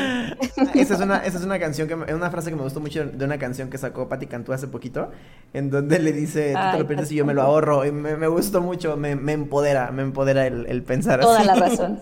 esa, 0.74 0.94
es 0.94 1.00
una, 1.00 1.18
esa 1.18 1.38
es 1.38 1.44
una 1.44 1.58
canción 1.58 1.88
que 1.88 1.94
es 2.06 2.14
una 2.14 2.30
frase 2.30 2.50
que 2.50 2.56
me 2.56 2.62
gustó 2.62 2.80
mucho 2.80 3.04
de 3.04 3.24
una 3.24 3.38
canción 3.38 3.70
que 3.70 3.78
sacó 3.78 4.08
Patti 4.08 4.26
Cantú 4.26 4.52
hace 4.52 4.68
poquito, 4.68 5.10
en 5.52 5.70
donde 5.70 5.98
le 5.98 6.12
dice, 6.12 6.54
tú 6.54 6.72
te 6.72 6.78
lo 6.78 6.86
pierdes 6.86 7.12
y 7.12 7.16
yo 7.16 7.24
me 7.24 7.34
lo 7.34 7.42
ahorro. 7.42 7.84
Y 7.84 7.92
me, 7.92 8.28
gustó 8.28 8.60
mucho, 8.60 8.96
me, 8.96 9.12
empodera, 9.32 9.90
me 9.90 10.02
empodera 10.02 10.46
el, 10.46 10.82
pensar 10.82 11.20
toda 11.20 11.38
así. 11.38 11.46
Toda 11.46 11.58
la 11.58 11.68
razón. 11.68 12.00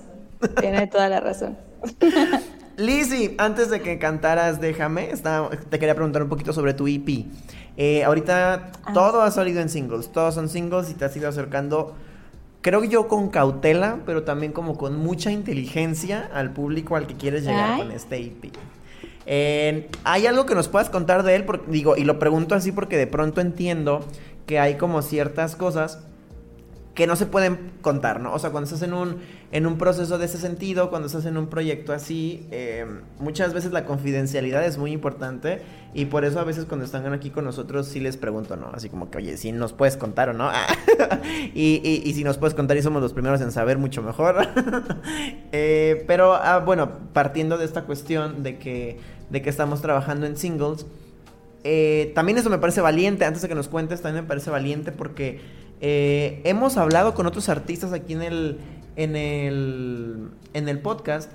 Tiene 0.60 0.86
toda 0.86 1.08
la 1.08 1.20
razón. 1.20 1.56
Lizzy, 2.76 3.34
antes 3.38 3.70
de 3.70 3.80
que 3.80 3.98
cantaras 3.98 4.60
Déjame, 4.60 5.08
te 5.70 5.78
quería 5.78 5.94
preguntar 5.94 6.22
un 6.22 6.28
poquito 6.28 6.52
sobre 6.52 6.74
tu 6.74 6.86
EP. 6.86 7.26
Eh, 7.78 8.04
ahorita 8.04 8.70
ah. 8.84 8.92
todo 8.92 9.22
ha 9.22 9.30
salido 9.30 9.60
en 9.60 9.68
singles, 9.68 10.10
todos 10.10 10.34
son 10.34 10.48
singles 10.48 10.90
y 10.90 10.94
te 10.94 11.04
has 11.04 11.16
ido 11.16 11.28
acercando 11.28 11.94
creo 12.66 12.82
yo 12.82 13.06
con 13.06 13.28
cautela, 13.28 14.00
pero 14.04 14.24
también 14.24 14.50
como 14.50 14.76
con 14.76 14.96
mucha 14.96 15.30
inteligencia 15.30 16.28
al 16.34 16.52
público 16.52 16.96
al 16.96 17.06
que 17.06 17.14
quieres 17.14 17.44
llegar 17.44 17.78
con 17.78 17.92
este 17.92 18.16
EP. 18.16 19.86
¿Hay 20.02 20.26
algo 20.26 20.46
que 20.46 20.56
nos 20.56 20.66
puedas 20.66 20.90
contar 20.90 21.22
de 21.22 21.36
él? 21.36 21.44
Porque, 21.44 21.70
digo, 21.70 21.96
y 21.96 22.02
lo 22.02 22.18
pregunto 22.18 22.56
así 22.56 22.72
porque 22.72 22.96
de 22.96 23.06
pronto 23.06 23.40
entiendo 23.40 24.04
que 24.46 24.58
hay 24.58 24.74
como 24.74 25.00
ciertas 25.02 25.54
cosas 25.54 26.00
que 26.96 27.06
no 27.06 27.14
se 27.14 27.26
pueden 27.26 27.72
contar, 27.82 28.20
¿no? 28.20 28.32
O 28.32 28.38
sea, 28.38 28.50
cuando 28.50 28.64
estás 28.64 28.80
en 28.80 28.94
un, 28.94 29.18
en 29.52 29.66
un 29.66 29.76
proceso 29.76 30.16
de 30.16 30.24
ese 30.24 30.38
sentido, 30.38 30.88
cuando 30.88 31.08
estás 31.08 31.26
en 31.26 31.36
un 31.36 31.48
proyecto 31.48 31.92
así, 31.92 32.48
em, 32.50 33.02
muchas 33.18 33.52
veces 33.52 33.70
la 33.70 33.84
confidencialidad 33.84 34.64
es 34.64 34.78
muy 34.78 34.92
importante 34.92 35.60
y 35.92 36.06
por 36.06 36.24
eso 36.24 36.40
a 36.40 36.44
veces 36.44 36.64
cuando 36.64 36.86
están 36.86 37.12
aquí 37.12 37.28
con 37.28 37.44
nosotros 37.44 37.86
sí 37.86 38.00
les 38.00 38.16
pregunto, 38.16 38.56
¿no? 38.56 38.70
Así 38.72 38.88
como 38.88 39.10
que, 39.10 39.18
oye, 39.18 39.36
si 39.36 39.52
nos 39.52 39.74
puedes 39.74 39.98
contar 39.98 40.30
o 40.30 40.32
no. 40.32 40.50
y, 41.54 42.02
y, 42.02 42.14
si 42.14 42.24
nos 42.24 42.38
puedes 42.38 42.54
contar 42.54 42.78
y 42.78 42.82
somos 42.82 43.02
los 43.02 43.12
primeros 43.12 43.42
en 43.42 43.52
saber 43.52 43.78
mucho 43.78 44.02
mejor. 44.02 44.48
Eh, 45.52 46.04
pero, 46.06 46.34
ah, 46.34 46.58
bueno, 46.58 46.90
partiendo 47.12 47.56
de 47.56 47.64
esta 47.64 47.84
cuestión 47.84 48.42
de 48.42 48.58
que, 48.58 48.98
de 49.30 49.40
que 49.40 49.48
estamos 49.48 49.80
trabajando 49.80 50.26
en 50.26 50.36
singles, 50.36 50.86
eh, 51.64 52.12
también 52.14 52.36
eso 52.38 52.50
me 52.50 52.58
parece 52.58 52.80
valiente, 52.80 53.24
antes 53.24 53.42
de 53.42 53.48
que 53.48 53.54
nos 53.54 53.68
cuentes, 53.68 54.02
también 54.02 54.24
me 54.24 54.28
parece 54.28 54.50
valiente 54.50 54.92
porque 54.92 55.40
eh, 55.80 56.40
hemos 56.44 56.76
hablado 56.76 57.14
con 57.14 57.26
otros 57.26 57.48
artistas 57.48 57.92
aquí 57.92 58.14
en 58.14 58.22
el, 58.22 58.58
en 58.96 59.16
el, 59.16 60.30
en 60.54 60.68
el 60.68 60.80
podcast 60.80 61.30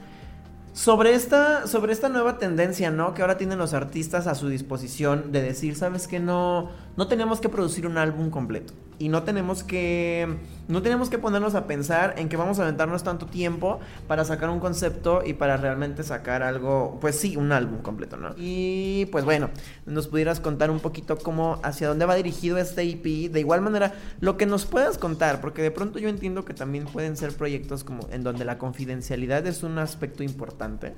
sobre 0.73 1.13
esta, 1.13 1.67
sobre 1.67 1.93
esta 1.93 2.09
nueva 2.09 2.37
tendencia, 2.37 2.91
¿no? 2.91 3.13
Que 3.13 3.21
ahora 3.21 3.37
tienen 3.37 3.57
los 3.57 3.73
artistas 3.73 4.27
a 4.27 4.35
su 4.35 4.47
disposición 4.49 5.31
de 5.31 5.41
decir, 5.41 5.75
¿sabes 5.75 6.07
que 6.07 6.19
No, 6.19 6.69
no 6.95 7.07
tenemos 7.07 7.41
que 7.41 7.49
producir 7.49 7.85
un 7.85 7.97
álbum 7.97 8.29
completo. 8.29 8.73
Y 9.01 9.09
no 9.09 9.23
tenemos 9.23 9.63
que. 9.63 10.27
No 10.67 10.83
tenemos 10.83 11.09
que 11.09 11.17
ponernos 11.17 11.55
a 11.55 11.65
pensar 11.65 12.13
en 12.19 12.29
que 12.29 12.37
vamos 12.37 12.59
a 12.59 12.61
aventarnos 12.61 13.01
tanto 13.01 13.25
tiempo 13.25 13.79
para 14.07 14.23
sacar 14.25 14.51
un 14.51 14.59
concepto 14.59 15.23
y 15.25 15.33
para 15.33 15.57
realmente 15.57 16.03
sacar 16.03 16.43
algo. 16.43 16.99
Pues 17.01 17.15
sí, 17.15 17.35
un 17.35 17.51
álbum 17.51 17.79
completo, 17.79 18.17
¿no? 18.17 18.35
Y 18.37 19.07
pues 19.11 19.25
bueno, 19.25 19.49
nos 19.87 20.07
pudieras 20.07 20.39
contar 20.39 20.69
un 20.69 20.79
poquito 20.79 21.17
cómo, 21.17 21.59
hacia 21.63 21.87
dónde 21.87 22.05
va 22.05 22.13
dirigido 22.13 22.59
este 22.59 22.83
EP. 22.83 23.31
De 23.31 23.39
igual 23.39 23.61
manera, 23.61 23.95
lo 24.19 24.37
que 24.37 24.45
nos 24.45 24.67
puedas 24.67 24.99
contar, 24.99 25.41
porque 25.41 25.63
de 25.63 25.71
pronto 25.71 25.97
yo 25.97 26.07
entiendo 26.07 26.45
que 26.45 26.53
también 26.53 26.85
pueden 26.85 27.17
ser 27.17 27.35
proyectos 27.35 27.83
como 27.83 28.07
en 28.11 28.21
donde 28.21 28.45
la 28.45 28.59
confidencialidad 28.59 29.47
es 29.47 29.63
un 29.63 29.79
aspecto 29.79 30.21
importante. 30.21 30.93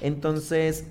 Entonces, 0.00 0.84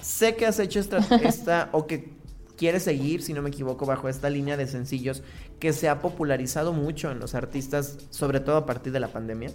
sé 0.00 0.36
que 0.36 0.46
has 0.46 0.60
hecho 0.60 0.78
esta, 0.78 0.98
esta 1.22 1.68
o 1.72 1.88
que 1.88 2.15
quieres 2.56 2.82
seguir, 2.82 3.22
si 3.22 3.32
no 3.32 3.42
me 3.42 3.48
equivoco, 3.48 3.86
bajo 3.86 4.08
esta 4.08 4.30
línea 4.30 4.56
de 4.56 4.66
sencillos 4.66 5.22
que 5.58 5.72
se 5.72 5.88
ha 5.88 6.00
popularizado 6.00 6.72
mucho 6.72 7.10
en 7.10 7.20
los 7.20 7.34
artistas, 7.34 7.98
sobre 8.10 8.40
todo 8.40 8.56
a 8.56 8.66
partir 8.66 8.92
de 8.92 9.00
la 9.00 9.08
pandemia. 9.08 9.50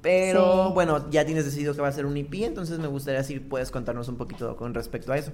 Pero 0.00 0.72
bueno, 0.72 1.10
ya 1.10 1.24
tienes 1.24 1.46
decidido 1.46 1.74
que 1.74 1.80
va 1.80 1.88
a 1.88 1.92
ser 1.92 2.04
un 2.04 2.16
EP, 2.16 2.34
entonces 2.42 2.78
me 2.78 2.88
gustaría 2.88 3.24
si 3.24 3.40
puedes 3.40 3.70
contarnos 3.70 4.08
un 4.08 4.16
poquito 4.16 4.56
con 4.56 4.74
respecto 4.74 5.12
a 5.12 5.18
eso. 5.18 5.32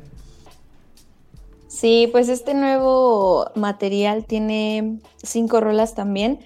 Sí, 1.66 2.08
pues 2.12 2.28
este 2.28 2.54
nuevo 2.54 3.50
material 3.54 4.26
tiene 4.26 5.00
cinco 5.22 5.60
rolas 5.60 5.94
también. 5.94 6.40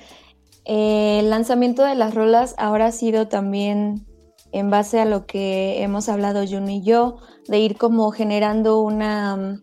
Eh, 0.64 1.18
el 1.20 1.30
lanzamiento 1.30 1.82
de 1.82 1.94
las 1.94 2.14
rolas 2.14 2.54
ahora 2.56 2.86
ha 2.86 2.92
sido 2.92 3.28
también 3.28 4.06
en 4.52 4.70
base 4.70 5.00
a 5.00 5.04
lo 5.04 5.26
que 5.26 5.82
hemos 5.82 6.08
hablado 6.08 6.46
Juno 6.46 6.70
y 6.70 6.82
yo, 6.82 7.16
de 7.48 7.58
ir 7.58 7.76
como 7.76 8.10
generando 8.10 8.80
una, 8.80 9.60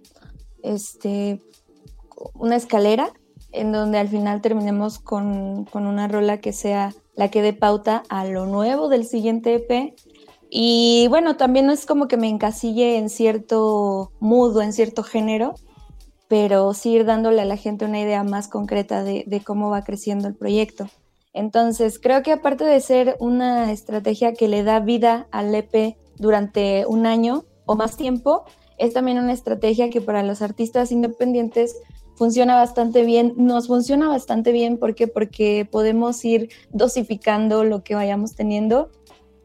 este, 0.63 1.41
una 2.33 2.55
escalera 2.55 3.11
en 3.51 3.71
donde 3.71 3.97
al 3.97 4.07
final 4.07 4.41
terminemos 4.41 4.99
con, 4.99 5.67
una 5.73 6.07
rola 6.07 6.39
que 6.39 6.53
sea 6.53 6.93
la 7.15 7.29
que 7.29 7.41
dé 7.41 7.53
pauta 7.53 8.03
a 8.09 8.25
lo 8.25 8.45
nuevo 8.45 8.87
del 8.87 9.05
siguiente 9.05 9.55
EP. 9.55 9.93
Y 10.49 11.07
bueno, 11.09 11.37
también 11.37 11.65
no 11.65 11.73
es 11.73 11.85
como 11.85 12.07
que 12.07 12.17
me 12.17 12.29
encasille 12.29 12.97
en 12.97 13.09
cierto 13.09 14.11
mood 14.19 14.61
en 14.61 14.73
cierto 14.73 15.03
género, 15.03 15.55
pero 16.27 16.73
sí 16.73 16.91
ir 16.91 17.05
dándole 17.05 17.41
a 17.41 17.45
la 17.45 17.57
gente 17.57 17.85
una 17.85 17.99
idea 17.99 18.23
más 18.23 18.47
concreta 18.47 19.03
de, 19.03 19.23
de 19.27 19.41
cómo 19.41 19.69
va 19.69 19.83
creciendo 19.83 20.27
el 20.27 20.35
proyecto. 20.35 20.87
Entonces, 21.33 21.99
creo 21.99 22.23
que 22.23 22.33
aparte 22.33 22.65
de 22.65 22.79
ser 22.81 23.15
una 23.19 23.71
estrategia 23.71 24.33
que 24.33 24.49
le 24.49 24.63
da 24.63 24.79
vida 24.79 25.27
al 25.31 25.53
EP 25.55 25.97
durante 26.17 26.85
un 26.85 27.05
año 27.05 27.45
o 27.65 27.75
más 27.75 27.95
tiempo, 27.95 28.43
es 28.81 28.93
también 28.93 29.19
una 29.19 29.31
estrategia 29.31 29.89
que 29.89 30.01
para 30.01 30.23
los 30.23 30.41
artistas 30.41 30.91
independientes 30.91 31.77
funciona 32.15 32.55
bastante 32.55 33.03
bien, 33.03 33.33
nos 33.37 33.67
funciona 33.67 34.07
bastante 34.07 34.51
bien 34.51 34.77
¿por 34.77 34.95
porque 35.13 35.67
podemos 35.69 36.23
ir 36.25 36.49
dosificando 36.71 37.63
lo 37.63 37.83
que 37.83 37.95
vayamos 37.95 38.35
teniendo 38.35 38.89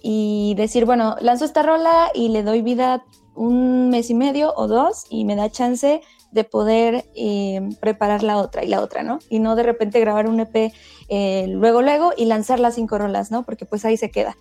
y 0.03 0.55
decir, 0.57 0.87
bueno, 0.87 1.17
lanzo 1.21 1.45
esta 1.45 1.63
rola 1.63 2.11
y 2.15 2.29
le 2.29 2.43
doy 2.43 2.63
vida 2.63 3.05
un 3.35 3.91
mes 3.91 4.09
y 4.09 4.15
medio 4.15 4.55
o 4.57 4.67
dos 4.69 5.05
y 5.11 5.25
me 5.25 5.37
da 5.37 5.51
chance 5.51 6.01
de 6.31 6.45
poder 6.45 7.05
eh, 7.15 7.61
preparar 7.81 8.23
la 8.23 8.39
otra 8.39 8.65
y 8.65 8.69
la 8.69 8.81
otra, 8.81 9.03
¿no? 9.03 9.19
Y 9.29 9.39
no 9.39 9.55
de 9.57 9.63
repente 9.63 10.01
grabar 10.01 10.29
un 10.29 10.41
EP 10.41 10.73
eh, 11.09 11.47
luego, 11.49 11.83
luego 11.83 12.13
y 12.17 12.25
lanzar 12.25 12.61
las 12.61 12.75
cinco 12.75 12.99
rolas, 12.99 13.31
¿no? 13.31 13.45
Porque 13.45 13.67
pues 13.67 13.85
ahí 13.85 13.97
se 13.97 14.11
queda. 14.11 14.37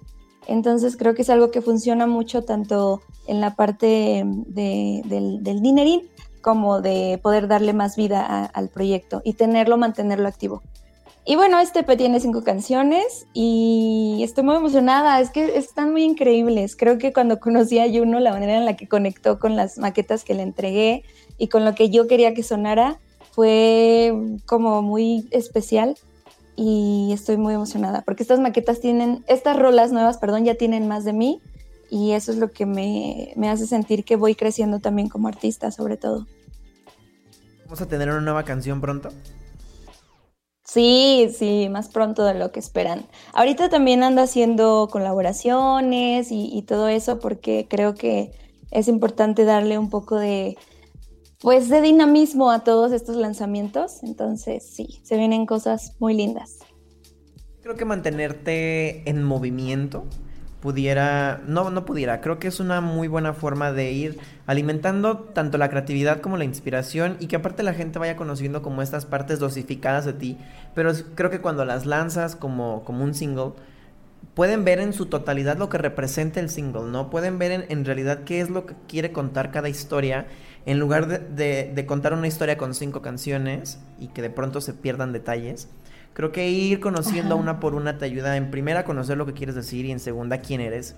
Entonces 0.48 0.98
creo 0.98 1.16
que 1.16 1.24
es 1.24 1.30
algo 1.30 1.52
que 1.52 1.62
funciona 1.62 2.08
mucho 2.08 2.44
tanto 2.44 3.02
en 3.28 3.42
la 3.42 3.56
parte 3.56 4.24
del, 4.26 5.44
del 5.44 5.62
dinerín 5.62 6.02
como 6.42 6.82
de 6.82 7.20
poder 7.24 7.48
darle 7.48 7.74
más 7.74 7.96
vida 7.96 8.46
al 8.46 8.70
proyecto 8.70 9.22
y 9.24 9.34
tenerlo, 9.34 9.78
mantenerlo 9.78 10.28
activo. 10.28 10.62
Y 11.28 11.36
bueno, 11.38 11.60
este 11.60 11.80
EP 11.80 11.98
tiene 11.98 12.20
cinco 12.20 12.44
canciones 12.44 13.26
y 13.34 14.20
estoy 14.22 14.44
muy 14.44 14.56
emocionada, 14.56 15.20
es 15.20 15.32
que 15.32 15.58
están 15.58 15.92
muy 15.92 16.04
increíbles. 16.04 16.76
Creo 16.76 17.00
que 17.00 17.14
cuando 17.14 17.40
conocí 17.40 17.80
a 17.80 17.90
Juno, 17.92 18.20
la 18.20 18.32
manera 18.32 18.58
en 18.58 18.66
la 18.66 18.78
que 18.78 18.88
conectó 18.88 19.40
con 19.40 19.56
las 19.56 19.80
maquetas 19.80 20.24
que 20.24 20.36
le 20.36 20.44
entregué 20.44 21.04
y 21.40 21.48
con 21.48 21.66
lo 21.66 21.74
que 21.74 21.90
yo 21.90 22.06
quería 22.06 22.36
que 22.36 22.44
sonara 22.44 23.00
fue 23.32 24.14
como 24.46 24.84
muy 24.84 25.28
especial 25.32 25.98
y 26.56 27.12
estoy 27.14 27.38
muy 27.38 27.54
emocionada 27.54 28.02
porque 28.02 28.24
estas 28.24 28.40
maquetas 28.40 28.80
tienen, 28.80 29.24
estas 29.28 29.58
rolas 29.58 29.92
nuevas, 29.92 30.18
perdón, 30.18 30.46
ya 30.46 30.56
tienen 30.56 30.88
más 30.88 31.04
de 31.04 31.14
mí 31.14 31.42
y 31.90 32.12
eso 32.12 32.32
es 32.32 32.38
lo 32.38 32.52
que 32.52 32.66
me, 32.66 33.34
me 33.36 33.50
hace 33.50 33.68
sentir 33.68 34.04
que 34.04 34.16
voy 34.16 34.36
creciendo 34.36 34.80
también 34.80 35.10
como 35.10 35.28
artista, 35.28 35.72
sobre 35.72 35.98
todo. 35.98 36.26
¿Vamos 37.66 37.82
a 37.82 37.88
tener 37.88 38.10
una 38.10 38.22
nueva 38.22 38.44
canción 38.44 38.80
pronto? 38.80 39.10
Sí, 40.64 41.30
sí, 41.36 41.68
más 41.70 41.90
pronto 41.90 42.26
de 42.26 42.34
lo 42.34 42.52
que 42.52 42.60
esperan. 42.60 43.06
Ahorita 43.34 43.70
también 43.70 44.04
ando 44.04 44.22
haciendo 44.22 44.90
colaboraciones 44.92 46.32
y, 46.32 46.50
y, 46.52 46.64
todo 46.64 46.88
eso 46.88 47.20
porque 47.20 47.68
creo 47.70 47.94
que 47.94 48.32
es 48.72 48.88
importante 48.88 49.46
darle 49.46 49.78
un 49.78 49.90
poco 49.90 50.18
de, 50.18 50.58
pues 51.40 51.70
de 51.70 51.82
dinamismo 51.82 52.52
a 52.52 52.64
todos 52.64 52.92
estos 52.92 53.16
lanzamientos. 53.16 54.04
Entonces, 54.04 54.68
sí, 54.68 55.00
se 55.04 55.18
vienen 55.18 55.46
cosas 55.46 55.96
muy 56.00 56.14
lindas. 56.14 56.60
Creo 57.62 57.76
que 57.76 57.86
mantenerte 57.86 59.10
en 59.10 59.24
movimiento 59.24 60.06
pudiera, 60.66 61.44
no, 61.46 61.70
no 61.70 61.86
pudiera, 61.86 62.22
creo 62.22 62.40
que 62.40 62.48
es 62.48 62.60
una 62.60 62.82
muy 62.82 63.08
buena 63.08 63.34
forma 63.34 63.72
de 63.72 63.92
ir 63.92 64.18
alimentando 64.48 65.20
tanto 65.20 65.60
la 65.60 65.70
creatividad 65.70 66.22
como 66.22 66.38
la 66.38 66.44
inspiración 66.44 67.18
y 67.20 67.28
que 67.28 67.36
aparte 67.36 67.62
la 67.62 67.76
gente 67.76 68.00
vaya 68.00 68.16
conociendo 68.16 68.64
como 68.64 68.82
estas 68.82 69.06
partes 69.06 69.38
dosificadas 69.38 70.06
de 70.06 70.14
ti, 70.14 70.40
pero 70.74 70.92
creo 71.14 71.30
que 71.30 71.40
cuando 71.40 71.66
las 71.66 71.86
lanzas 71.86 72.36
como, 72.36 72.84
como 72.84 73.04
un 73.04 73.14
single, 73.14 73.52
pueden 74.34 74.66
ver 74.66 74.80
en 74.80 74.94
su 74.94 75.06
totalidad 75.06 75.60
lo 75.60 75.70
que 75.70 75.78
representa 75.78 76.40
el 76.40 76.50
single, 76.50 76.86
¿no? 76.92 77.12
Pueden 77.12 77.38
ver 77.38 77.52
en, 77.52 77.66
en 77.70 77.86
realidad 77.86 78.24
qué 78.24 78.42
es 78.42 78.50
lo 78.50 78.66
que 78.66 78.74
quiere 78.88 79.12
contar 79.12 79.52
cada 79.52 79.70
historia 79.70 80.26
en 80.66 80.80
lugar 80.80 81.30
de, 81.30 81.86
contar 81.88 82.14
una 82.14 82.28
historia 82.28 82.58
con 82.58 82.74
cinco 82.74 83.02
canciones 83.02 83.80
y 84.00 84.08
que 84.08 84.22
de 84.22 84.30
pronto 84.30 84.62
se 84.62 84.74
pierdan 84.74 85.14
detalles, 85.14 85.70
creo 86.14 86.32
que 86.32 86.50
ir 86.50 86.80
conociendo 86.80 87.38
una 87.38 87.60
por 87.60 87.76
una 87.76 87.98
te 87.98 88.06
ayuda 88.06 88.36
en 88.36 88.50
primera 88.50 88.82
a 88.82 88.86
conocer 88.86 89.18
lo 89.18 89.26
que 89.26 89.34
quieres 89.34 89.56
decir 89.56 89.86
y 89.86 89.92
en 89.92 90.00
segunda 90.00 90.40
quién 90.40 90.62
eres. 90.62 90.96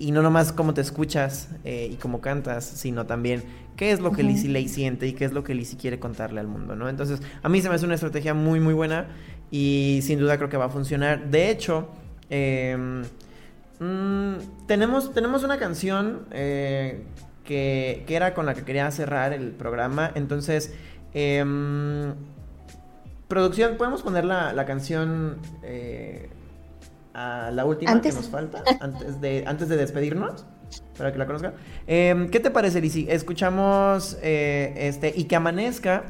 Y 0.00 0.10
no 0.10 0.20
nomás 0.20 0.50
cómo 0.50 0.74
te 0.74 0.80
escuchas 0.80 1.48
eh, 1.64 1.88
y 1.92 1.94
cómo 1.94 2.20
cantas, 2.20 2.64
sino 2.64 3.06
también 3.06 3.44
qué 3.76 3.92
es 3.92 4.00
lo 4.00 4.10
que 4.10 4.24
Lizzie 4.24 4.50
Lay 4.50 4.68
siente 4.68 5.06
y 5.06 5.12
qué 5.12 5.26
es 5.26 5.32
lo 5.32 5.44
que 5.44 5.54
Lizzie 5.54 5.78
quiere 5.78 6.00
contarle 6.00 6.40
al 6.40 6.48
mundo, 6.48 6.74
¿no? 6.74 6.88
Entonces, 6.88 7.20
a 7.40 7.48
mí 7.48 7.62
se 7.62 7.68
me 7.68 7.76
hace 7.76 7.84
una 7.84 7.94
estrategia 7.94 8.34
muy, 8.34 8.58
muy 8.58 8.74
buena 8.74 9.06
y 9.52 10.00
sin 10.02 10.18
duda 10.18 10.38
creo 10.38 10.48
que 10.48 10.56
va 10.56 10.64
a 10.64 10.70
funcionar. 10.70 11.30
De 11.30 11.50
hecho, 11.50 11.88
em, 12.30 13.02
mm, 13.78 14.66
tenemos, 14.66 15.14
tenemos 15.14 15.44
una 15.44 15.58
canción 15.58 16.22
eh, 16.32 17.04
que, 17.44 18.04
era 18.08 18.34
con 18.34 18.46
la 18.46 18.54
que 18.54 18.62
quería 18.62 18.90
cerrar 18.90 19.32
el 19.32 19.50
programa. 19.50 20.10
Entonces, 20.14 20.74
em, 21.14 22.14
producción, 23.28 23.76
¿podemos 23.76 24.02
poner 24.02 24.24
la, 24.24 24.64
canción 24.66 25.38
eh, 25.62 26.30
a 27.14 27.50
la 27.50 27.64
última 27.64 28.00
que 28.00 28.12
nos 28.12 28.28
falta 28.28 28.62
antes 28.80 29.20
de, 29.20 29.44
antes 29.46 29.68
de 29.68 29.76
despedirnos? 29.76 30.46
Para 30.96 31.12
que 31.12 31.18
la 31.18 31.26
conozcan. 31.26 31.54
Em, 31.86 32.30
¿Qué 32.30 32.40
te 32.40 32.50
parece, 32.50 32.80
Lizzy? 32.80 33.06
Escuchamos 33.08 34.16
eh, 34.22 34.72
este 34.76 35.12
y 35.14 35.24
que 35.24 35.36
amanezca. 35.36 36.04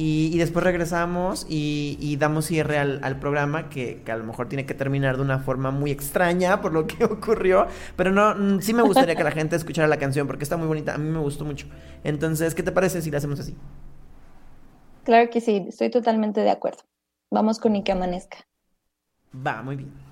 Y, 0.00 0.38
después 0.38 0.64
regresamos 0.64 1.44
y, 1.48 2.16
damos 2.20 2.46
cierre 2.46 2.78
al, 2.78 3.18
programa 3.18 3.68
que, 3.68 4.00
a 4.08 4.16
lo 4.16 4.22
mejor 4.22 4.48
tiene 4.48 4.64
que 4.64 4.72
terminar 4.72 5.16
de 5.16 5.22
una 5.22 5.40
forma 5.40 5.72
muy 5.72 5.90
extraña 5.90 6.60
por 6.60 6.72
lo 6.72 6.86
que 6.86 7.04
ocurrió. 7.04 7.66
Pero 7.96 8.12
no, 8.12 8.34
mm, 8.34 8.60
sí 8.60 8.72
me 8.72 8.82
gustaría 8.82 9.16
que 9.16 9.24
la 9.24 9.32
gente 9.32 9.56
escuchara 9.56 9.88
la 9.88 9.98
canción 9.98 10.28
porque 10.28 10.44
está 10.44 10.56
muy 10.56 10.68
bonita. 10.68 10.94
A 10.94 10.98
mí 10.98 11.10
me 11.10 11.18
gustó 11.18 11.44
mucho. 11.44 11.66
Entonces, 12.04 12.54
¿qué 12.54 12.62
te 12.62 12.70
parece 12.70 13.02
si 13.02 13.10
la 13.10 13.18
hacemos 13.18 13.40
así? 13.40 13.56
Claro 15.02 15.28
que 15.30 15.40
sí, 15.40 15.66
estoy 15.68 15.90
totalmente 15.90 16.42
de 16.42 16.50
acuerdo. 16.50 16.84
Vamos 17.30 17.58
con 17.58 17.74
Y 17.74 17.82
que 17.82 17.92
amanezca. 17.92 18.38
Va, 19.34 19.62
muy 19.62 19.74
bien. 19.76 20.07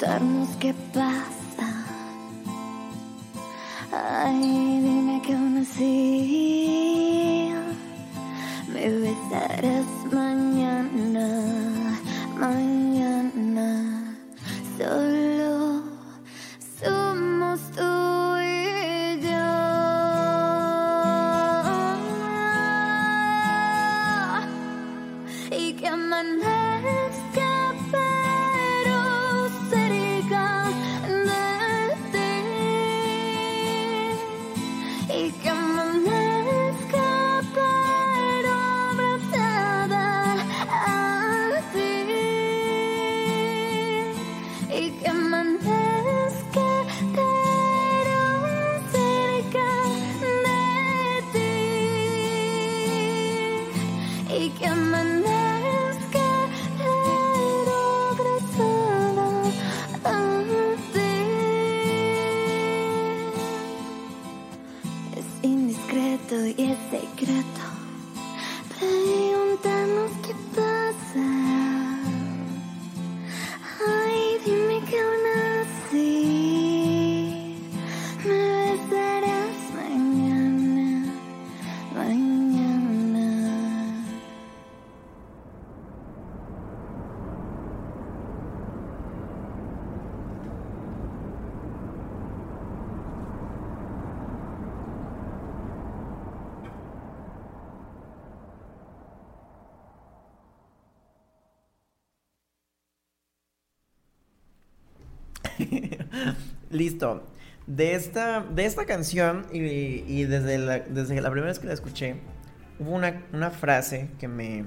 Preguntarnos 0.00 0.48
qué 0.56 0.74
pasa. 0.94 1.09
Es 65.90 65.96
indiscreto 65.96 66.46
y 66.46 66.70
es 66.70 66.78
secreto. 66.90 67.60
Preguntarnos 68.78 70.12
qué 70.22 70.34
pasa. 70.54 71.59
Listo. 106.80 107.22
De 107.66 107.94
esta, 107.94 108.40
de 108.40 108.64
esta 108.64 108.86
canción 108.86 109.44
y, 109.52 109.58
y 109.58 110.24
desde, 110.24 110.56
la, 110.56 110.80
desde 110.80 111.20
la 111.20 111.30
primera 111.30 111.48
vez 111.48 111.58
que 111.58 111.66
la 111.66 111.74
escuché, 111.74 112.16
hubo 112.78 112.92
una, 112.92 113.22
una 113.34 113.50
frase 113.50 114.08
que 114.18 114.28
me, 114.28 114.64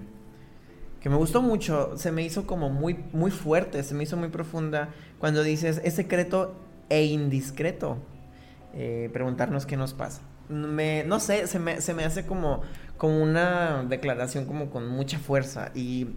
que 1.02 1.10
me 1.10 1.16
gustó 1.16 1.42
mucho. 1.42 1.98
Se 1.98 2.12
me 2.12 2.22
hizo 2.22 2.46
como 2.46 2.70
muy, 2.70 3.04
muy 3.14 3.32
fuerte, 3.32 3.82
se 3.82 3.96
me 3.96 4.04
hizo 4.04 4.16
muy 4.16 4.30
profunda 4.30 4.90
cuando 5.18 5.42
dices, 5.42 5.82
es 5.84 5.96
secreto 5.96 6.56
e 6.90 7.06
indiscreto. 7.06 7.98
eh, 8.74 9.10
preguntarnos 9.12 9.66
qué 9.66 9.76
nos 9.78 9.94
pasa. 9.94 10.22
No 10.50 11.20
sé, 11.20 11.48
se 11.48 11.60
me, 11.60 11.82
se 11.82 11.94
me 11.96 12.04
hace 12.04 12.26
como, 12.28 12.62
como 12.98 13.24
una 13.24 13.84
declaración 13.90 14.46
como 14.46 14.70
con 14.70 14.88
mucha 14.88 15.18
fuerza 15.20 15.72
y 15.74 16.10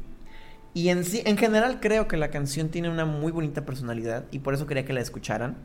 y 0.75 0.91
en 0.91 1.05
sí, 1.05 1.23
en 1.25 1.39
general 1.39 1.81
creo 1.81 2.07
que 2.07 2.19
la 2.19 2.29
canción 2.31 2.69
tiene 2.69 2.91
una 2.91 3.07
muy 3.07 3.33
bonita 3.33 3.65
personalidad 3.65 4.27
y 4.31 4.41
por 4.41 4.53
eso 4.53 4.67
quería 4.67 4.85
que 4.85 4.93
la 4.93 5.01
escucharan. 5.01 5.57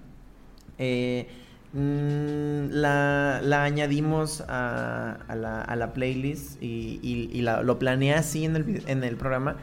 Eh, 0.83 1.27
mm, 1.73 2.71
la, 2.71 3.39
la 3.43 3.63
añadimos 3.63 4.43
a, 4.47 5.19
la, 5.35 5.61
a 5.61 5.75
la 5.75 5.93
playlist 5.93 6.61
y, 6.61 6.99
y- 7.03 7.41
lo 7.41 7.77
planeé 7.79 8.15
así 8.15 8.45
en 8.45 8.55
el, 8.55 8.83
en 8.87 9.03
el 9.03 9.15
programa 9.15 9.57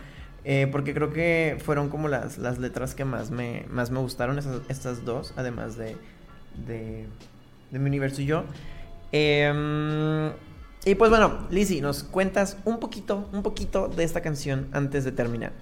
eh, 0.45 0.69
porque 0.71 0.95
creo 0.95 1.13
que 1.13 1.59
fueron 1.63 1.89
como 1.91 2.09
las, 2.09 2.39
las 2.39 2.59
letras 2.59 2.95
que 2.95 3.05
más 3.05 3.31
me, 3.31 3.67
más 3.69 3.91
me 3.91 3.99
gustaron, 3.99 4.39
esas, 4.39 4.61
estas 4.69 5.05
dos, 5.05 5.35
además 5.37 5.77
de, 5.77 5.97
de, 6.67 7.07
de 7.71 7.79
mi 7.79 7.87
universo 7.89 8.23
y 8.23 8.27
yo. 8.27 8.45
Em, 9.13 10.31
y 10.85 10.95
pues 10.95 11.11
bueno, 11.11 11.47
Lizzy, 11.51 11.81
nos 11.81 12.05
cuentas 12.05 12.57
un 12.65 12.79
poquito, 12.79 13.29
un 13.33 13.43
poquito 13.43 13.89
de 13.89 14.05
esta 14.05 14.23
canción 14.23 14.69
antes 14.73 15.05
de 15.05 15.13
terminar. 15.13 15.53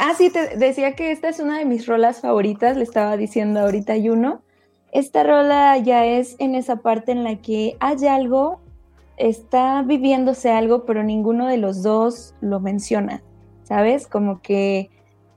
Ah, 0.00 0.14
sí, 0.16 0.30
te 0.30 0.56
decía 0.56 0.94
que 0.96 1.12
esta 1.12 1.28
es 1.28 1.38
una 1.38 1.58
de 1.58 1.64
mis 1.64 1.86
rolas 1.86 2.20
favoritas, 2.20 2.76
le 2.76 2.84
estaba 2.84 3.16
diciendo 3.16 3.60
ahorita 3.60 3.92
a 3.92 3.96
Yuno. 3.98 4.42
Esta 4.92 5.22
rola 5.22 5.76
ya 5.78 6.06
es 6.06 6.36
en 6.38 6.54
esa 6.54 6.76
parte 6.76 7.12
en 7.12 7.24
la 7.24 7.36
que 7.36 7.76
hay 7.80 8.06
algo, 8.06 8.60
está 9.16 9.82
viviéndose 9.82 10.50
algo, 10.50 10.84
pero 10.86 11.02
ninguno 11.02 11.46
de 11.46 11.58
los 11.58 11.82
dos 11.82 12.34
lo 12.40 12.60
menciona, 12.60 13.22
¿sabes? 13.64 14.06
Como 14.06 14.40
que 14.40 14.90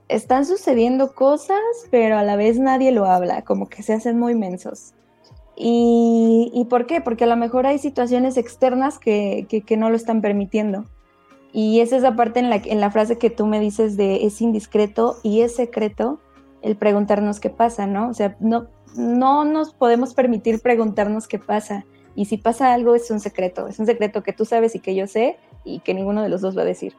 están 0.08 0.46
sucediendo 0.46 1.14
cosas, 1.14 1.58
pero 1.90 2.16
a 2.16 2.22
la 2.22 2.36
vez 2.36 2.58
nadie 2.58 2.92
lo 2.92 3.04
habla, 3.06 3.42
como 3.42 3.68
que 3.68 3.82
se 3.82 3.92
hacen 3.92 4.18
muy 4.18 4.34
mensos. 4.34 4.94
¿Y, 5.56 6.50
y 6.54 6.64
por 6.64 6.86
qué? 6.86 7.00
Porque 7.00 7.24
a 7.24 7.26
lo 7.26 7.36
mejor 7.36 7.66
hay 7.66 7.78
situaciones 7.78 8.36
externas 8.38 8.98
que, 8.98 9.46
que- 9.48 9.60
que 9.62 9.76
no 9.76 9.90
lo 9.90 9.96
están 9.96 10.22
permitiendo. 10.22 10.86
Y 11.52 11.80
esa 11.80 11.96
es 11.96 12.02
la 12.02 12.16
parte 12.16 12.40
en 12.40 12.48
la, 12.48 12.56
en 12.56 12.80
la 12.80 12.90
frase 12.90 13.18
que 13.18 13.28
tú 13.28 13.46
me 13.46 13.60
dices 13.60 13.98
de 13.98 14.24
es 14.24 14.40
indiscreto 14.40 15.16
y 15.22 15.42
es 15.42 15.54
secreto 15.54 16.18
el 16.62 16.76
preguntarnos 16.76 17.40
qué 17.40 17.50
pasa, 17.50 17.86
¿no? 17.86 18.08
O 18.08 18.14
sea, 18.14 18.36
no, 18.40 18.68
no 18.96 19.44
nos 19.44 19.74
podemos 19.74 20.14
permitir 20.14 20.60
preguntarnos 20.60 21.28
qué 21.28 21.38
pasa. 21.38 21.84
Y 22.14 22.26
si 22.26 22.36
pasa 22.36 22.72
algo 22.72 22.94
es 22.94 23.10
un 23.10 23.20
secreto, 23.20 23.68
es 23.68 23.78
un 23.78 23.86
secreto 23.86 24.22
que 24.22 24.32
tú 24.32 24.44
sabes 24.44 24.74
y 24.74 24.80
que 24.80 24.94
yo 24.94 25.06
sé 25.06 25.38
y 25.64 25.80
que 25.80 25.94
ninguno 25.94 26.22
de 26.22 26.28
los 26.28 26.40
dos 26.40 26.56
va 26.56 26.62
a 26.62 26.66
decir. 26.66 26.94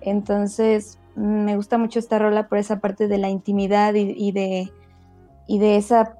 Entonces, 0.00 0.98
mm, 1.16 1.44
me 1.44 1.56
gusta 1.56 1.78
mucho 1.78 1.98
esta 1.98 2.18
rola 2.18 2.48
por 2.48 2.58
esa 2.58 2.80
parte 2.80 3.08
de 3.08 3.18
la 3.18 3.28
intimidad 3.28 3.94
y, 3.94 4.32
de, 4.32 4.72
y 5.46 5.58
de 5.58 5.76
esa 5.76 6.16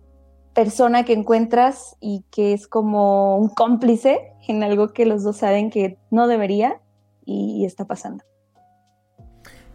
persona 0.55 1.05
que 1.05 1.15
encuentras 1.15 1.97
y 2.01 2.25
que 2.31 2.53
es 2.53 2.67
como 2.67 3.39
un 3.39 3.49
cómplice 3.49 4.33
en 4.47 4.63
algo 4.63 4.93
que 4.93 5.07
los 5.07 5.23
dos 5.23 5.39
saben 5.39 5.71
que 5.71 5.99
no 6.11 6.27
debería 6.27 6.81
y 7.25 7.65
está 7.65 7.87
pasando. 7.87 8.25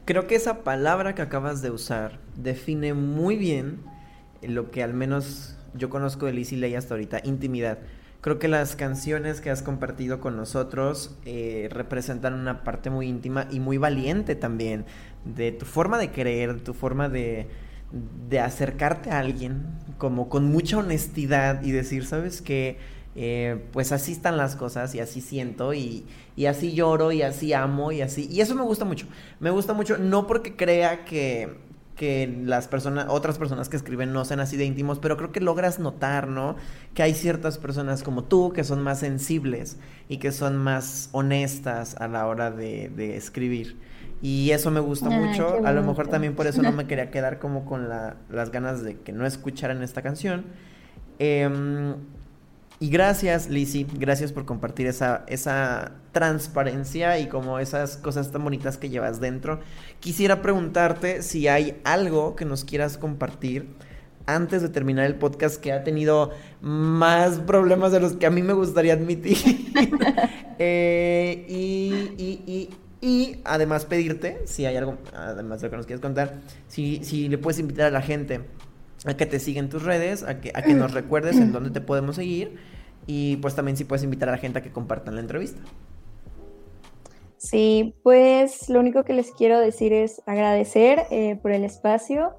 Creo 0.07 0.25
que 0.25 0.35
esa 0.35 0.63
palabra 0.63 1.15
que 1.15 1.21
acabas 1.21 1.61
de 1.61 1.69
usar 1.69 2.21
define 2.37 2.93
muy 2.93 3.35
bien 3.35 3.81
lo 4.41 4.71
que 4.71 4.81
al 4.81 4.93
menos 4.93 5.57
yo 5.73 5.89
conozco 5.89 6.27
de 6.27 6.31
Lizzie 6.31 6.57
Ley 6.57 6.75
hasta 6.75 6.93
ahorita, 6.93 7.19
intimidad. 7.25 7.79
Creo 8.21 8.39
que 8.39 8.47
las 8.47 8.77
canciones 8.77 9.41
que 9.41 9.49
has 9.49 9.61
compartido 9.61 10.21
con 10.21 10.37
nosotros 10.37 11.17
eh, 11.25 11.67
representan 11.73 12.35
una 12.35 12.63
parte 12.63 12.89
muy 12.89 13.09
íntima 13.09 13.49
y 13.51 13.59
muy 13.59 13.77
valiente 13.77 14.35
también 14.35 14.85
de 15.25 15.51
tu 15.51 15.65
forma 15.65 15.97
de 15.97 16.09
creer, 16.09 16.61
tu 16.61 16.73
forma 16.73 17.09
de, 17.09 17.49
de 18.29 18.39
acercarte 18.39 19.11
a 19.11 19.19
alguien 19.19 19.65
como 19.97 20.29
con 20.29 20.45
mucha 20.45 20.77
honestidad 20.77 21.61
y 21.63 21.71
decir, 21.71 22.05
¿sabes 22.05 22.41
qué? 22.41 22.77
Eh, 23.19 23.65
pues 23.71 23.91
así 23.91 24.11
están 24.11 24.37
las 24.37 24.55
cosas 24.55 24.93
y 24.93 24.99
así 24.99 25.21
siento 25.21 25.73
y, 25.73 26.05
y, 26.35 26.45
así 26.45 26.73
lloro 26.73 27.11
y 27.11 27.23
así 27.23 27.51
amo 27.51 27.91
y 27.91 28.01
así. 28.01 28.27
Y 28.31 28.41
eso 28.41 28.53
me 28.53 28.61
gusta 28.61 28.85
mucho. 28.85 29.07
Me 29.39 29.49
gusta 29.49 29.73
mucho, 29.73 29.97
no 29.97 30.27
porque 30.27 30.55
crea 30.55 31.03
que, 31.03 31.57
que 31.95 32.31
las 32.45 32.67
personas, 32.67 33.07
otras 33.09 33.39
personas 33.39 33.69
que 33.69 33.75
escriben 33.77 34.13
no 34.13 34.23
sean 34.23 34.39
así 34.39 34.55
de 34.55 34.65
íntimos, 34.65 34.99
pero 34.99 35.17
creo 35.17 35.31
que 35.31 35.39
logras 35.41 35.79
notar, 35.79 36.27
¿no? 36.27 36.57
Que 36.93 37.01
hay 37.01 37.15
ciertas 37.15 37.57
personas 37.57 38.03
como 38.03 38.23
tú 38.23 38.53
que 38.53 38.63
son 38.63 38.83
más 38.83 38.99
sensibles 38.99 39.77
y 40.07 40.17
que 40.17 40.31
son 40.31 40.55
más 40.55 41.09
honestas 41.11 41.95
a 41.99 42.07
la 42.07 42.27
hora 42.27 42.51
de, 42.51 42.89
de 42.89 43.17
escribir. 43.17 43.77
Y 44.21 44.51
eso 44.51 44.69
me 44.69 44.79
gusta 44.79 45.09
mucho. 45.09 45.65
A 45.65 45.71
lo 45.71 45.81
mejor 45.83 46.07
también 46.07 46.35
por 46.35 46.45
eso 46.45 46.61
no 46.61 46.71
me 46.71 46.85
quería 46.87 47.09
quedar 47.09 47.39
como 47.39 47.65
con 47.65 47.89
la- 47.89 48.17
las 48.29 48.51
ganas 48.51 48.83
de 48.83 48.97
que 48.99 49.11
no 49.11 49.25
escucharan 49.25 49.81
esta 49.81 50.03
canción. 50.03 50.45
Em, 51.19 51.95
y 52.79 52.89
gracias, 52.89 53.49
Lizzy, 53.49 53.85
gracias 53.93 54.31
por 54.31 54.45
compartir 54.45 54.87
esa, 54.87 55.23
esa 55.27 55.93
transparencia 56.11 57.19
y 57.19 57.27
como 57.27 57.59
esas 57.59 57.97
cosas 57.97 58.31
tan 58.31 58.43
bonitas 58.43 58.77
que 58.77 58.89
llevas 58.89 59.19
dentro. 59.19 59.59
Quisiera 59.99 60.41
preguntarte 60.41 61.21
si 61.23 61.47
hay 61.47 61.79
algo 61.83 62.35
que 62.35 62.45
nos 62.45 62.63
quieras 62.65 62.97
compartir 62.97 63.67
antes 64.25 64.61
de 64.61 64.69
terminar 64.69 65.05
el 65.05 65.15
podcast 65.15 65.55
que 65.61 65.71
ha 65.71 65.83
tenido 65.83 66.31
más 66.61 67.39
problemas 67.39 67.91
de 67.93 67.99
los 68.01 68.13
que 68.13 68.25
a 68.25 68.29
mí 68.29 68.41
me 68.43 68.53
gustaría 68.53 68.93
admitir. 68.93 69.37
Eh, 70.59 71.45
y, 71.47 71.93
y- 72.17 72.41
y- 72.47 72.69
y 72.99 73.41
además 73.45 73.85
pedirte, 73.85 74.41
si 74.45 74.65
hay 74.65 74.75
algo, 74.75 74.97
además 75.13 75.61
de 75.61 75.67
lo 75.67 75.71
que 75.71 75.77
nos 75.77 75.85
quieres 75.85 76.01
contar, 76.01 76.39
si, 76.67 76.99
si 77.03 77.29
le 77.29 77.37
puedes 77.37 77.59
invitar 77.59 77.85
a 77.85 77.91
la 77.91 78.01
gente 78.01 78.41
a 79.05 79.15
que 79.15 79.25
te 79.25 79.39
siga 79.39 79.59
en 79.59 79.69
tus 79.69 79.83
redes, 79.83 80.23
a 80.23 80.41
que, 80.41 80.51
a 80.53 80.61
que 80.61 80.73
nos 80.73 80.93
recuerdes 80.95 81.37
en 81.37 81.51
dónde 81.51 81.69
te 81.69 81.81
podemos 81.81 82.15
seguir 82.15 82.57
y 83.05 83.37
pues 83.37 83.55
también 83.55 83.77
si 83.77 83.85
puedes 83.85 84.03
invitar 84.03 84.29
a 84.29 84.33
la 84.33 84.37
gente 84.37 84.59
a 84.59 84.61
que 84.61 84.71
compartan 84.71 85.15
la 85.15 85.21
entrevista. 85.21 85.61
Sí, 87.37 87.95
pues 88.03 88.67
lo 88.69 88.79
único 88.79 89.03
que 89.03 89.13
les 89.13 89.31
quiero 89.31 89.59
decir 89.59 89.93
es 89.93 90.21
agradecer 90.25 91.03
eh, 91.11 91.37
por 91.41 91.51
el 91.51 91.63
espacio 91.63 92.31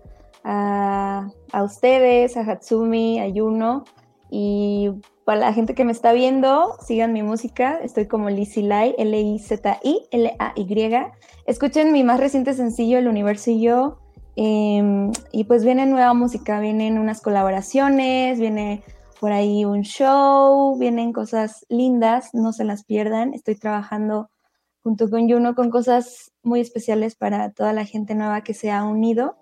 a, 0.44 1.30
a 1.52 1.62
ustedes, 1.62 2.36
a 2.36 2.40
Hatsumi, 2.40 3.20
a 3.20 3.28
Yuno 3.28 3.84
y 4.30 4.90
para 5.28 5.40
la 5.40 5.52
gente 5.52 5.74
que 5.74 5.84
me 5.84 5.92
está 5.92 6.12
viendo, 6.12 6.76
sigan 6.80 7.12
mi 7.12 7.22
música. 7.22 7.78
Estoy 7.82 8.06
como 8.06 8.30
Lizzy 8.30 8.62
Lai, 8.62 8.94
L-I-Z-I, 8.96 10.06
L-A-Y. 10.10 10.96
Escuchen 11.46 11.92
mi 11.92 12.02
más 12.02 12.18
reciente 12.18 12.54
sencillo, 12.54 12.98
El 12.98 13.08
Universo 13.08 13.50
y 13.50 13.60
Yo. 13.60 13.98
Em, 14.40 15.10
y 15.32 15.44
pues 15.44 15.64
viene 15.64 15.84
nueva 15.84 16.14
música, 16.14 16.60
vienen 16.60 16.96
unas 16.96 17.20
colaboraciones, 17.20 18.38
viene 18.38 18.84
por 19.18 19.32
ahí 19.32 19.64
un 19.64 19.82
show, 19.82 20.78
vienen 20.78 21.12
cosas 21.12 21.66
lindas, 21.68 22.30
no 22.34 22.52
se 22.52 22.62
las 22.62 22.84
pierdan. 22.84 23.34
Estoy 23.34 23.56
trabajando 23.56 24.30
junto 24.84 25.10
con 25.10 25.28
Juno 25.28 25.56
con 25.56 25.70
cosas 25.70 26.30
muy 26.44 26.60
especiales 26.60 27.16
para 27.16 27.50
toda 27.50 27.72
la 27.72 27.84
gente 27.84 28.14
nueva 28.14 28.42
que 28.44 28.54
se 28.54 28.70
ha 28.70 28.84
unido. 28.84 29.36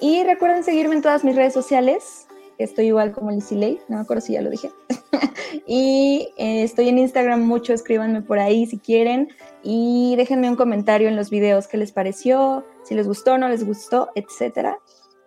Y 0.00 0.24
recuerden 0.24 0.64
seguirme 0.64 0.96
en 0.96 1.02
todas 1.02 1.22
mis 1.22 1.36
redes 1.36 1.54
sociales. 1.54 2.26
Estoy 2.64 2.86
igual 2.88 3.12
como 3.12 3.30
Lizzy 3.30 3.54
Lay, 3.54 3.80
no 3.88 3.96
me 3.96 4.02
acuerdo 4.02 4.20
si 4.20 4.34
ya 4.34 4.42
lo 4.42 4.50
dije. 4.50 4.70
y 5.66 6.28
eh, 6.36 6.62
estoy 6.62 6.88
en 6.88 6.98
Instagram 6.98 7.40
mucho, 7.40 7.72
escríbanme 7.72 8.20
por 8.20 8.38
ahí 8.38 8.66
si 8.66 8.78
quieren. 8.78 9.28
Y 9.62 10.14
déjenme 10.16 10.50
un 10.50 10.56
comentario 10.56 11.08
en 11.08 11.16
los 11.16 11.30
videos 11.30 11.68
qué 11.68 11.78
les 11.78 11.92
pareció, 11.92 12.66
si 12.84 12.94
les 12.94 13.06
gustó, 13.06 13.38
no 13.38 13.48
les 13.48 13.64
gustó, 13.64 14.10
etcétera. 14.14 14.78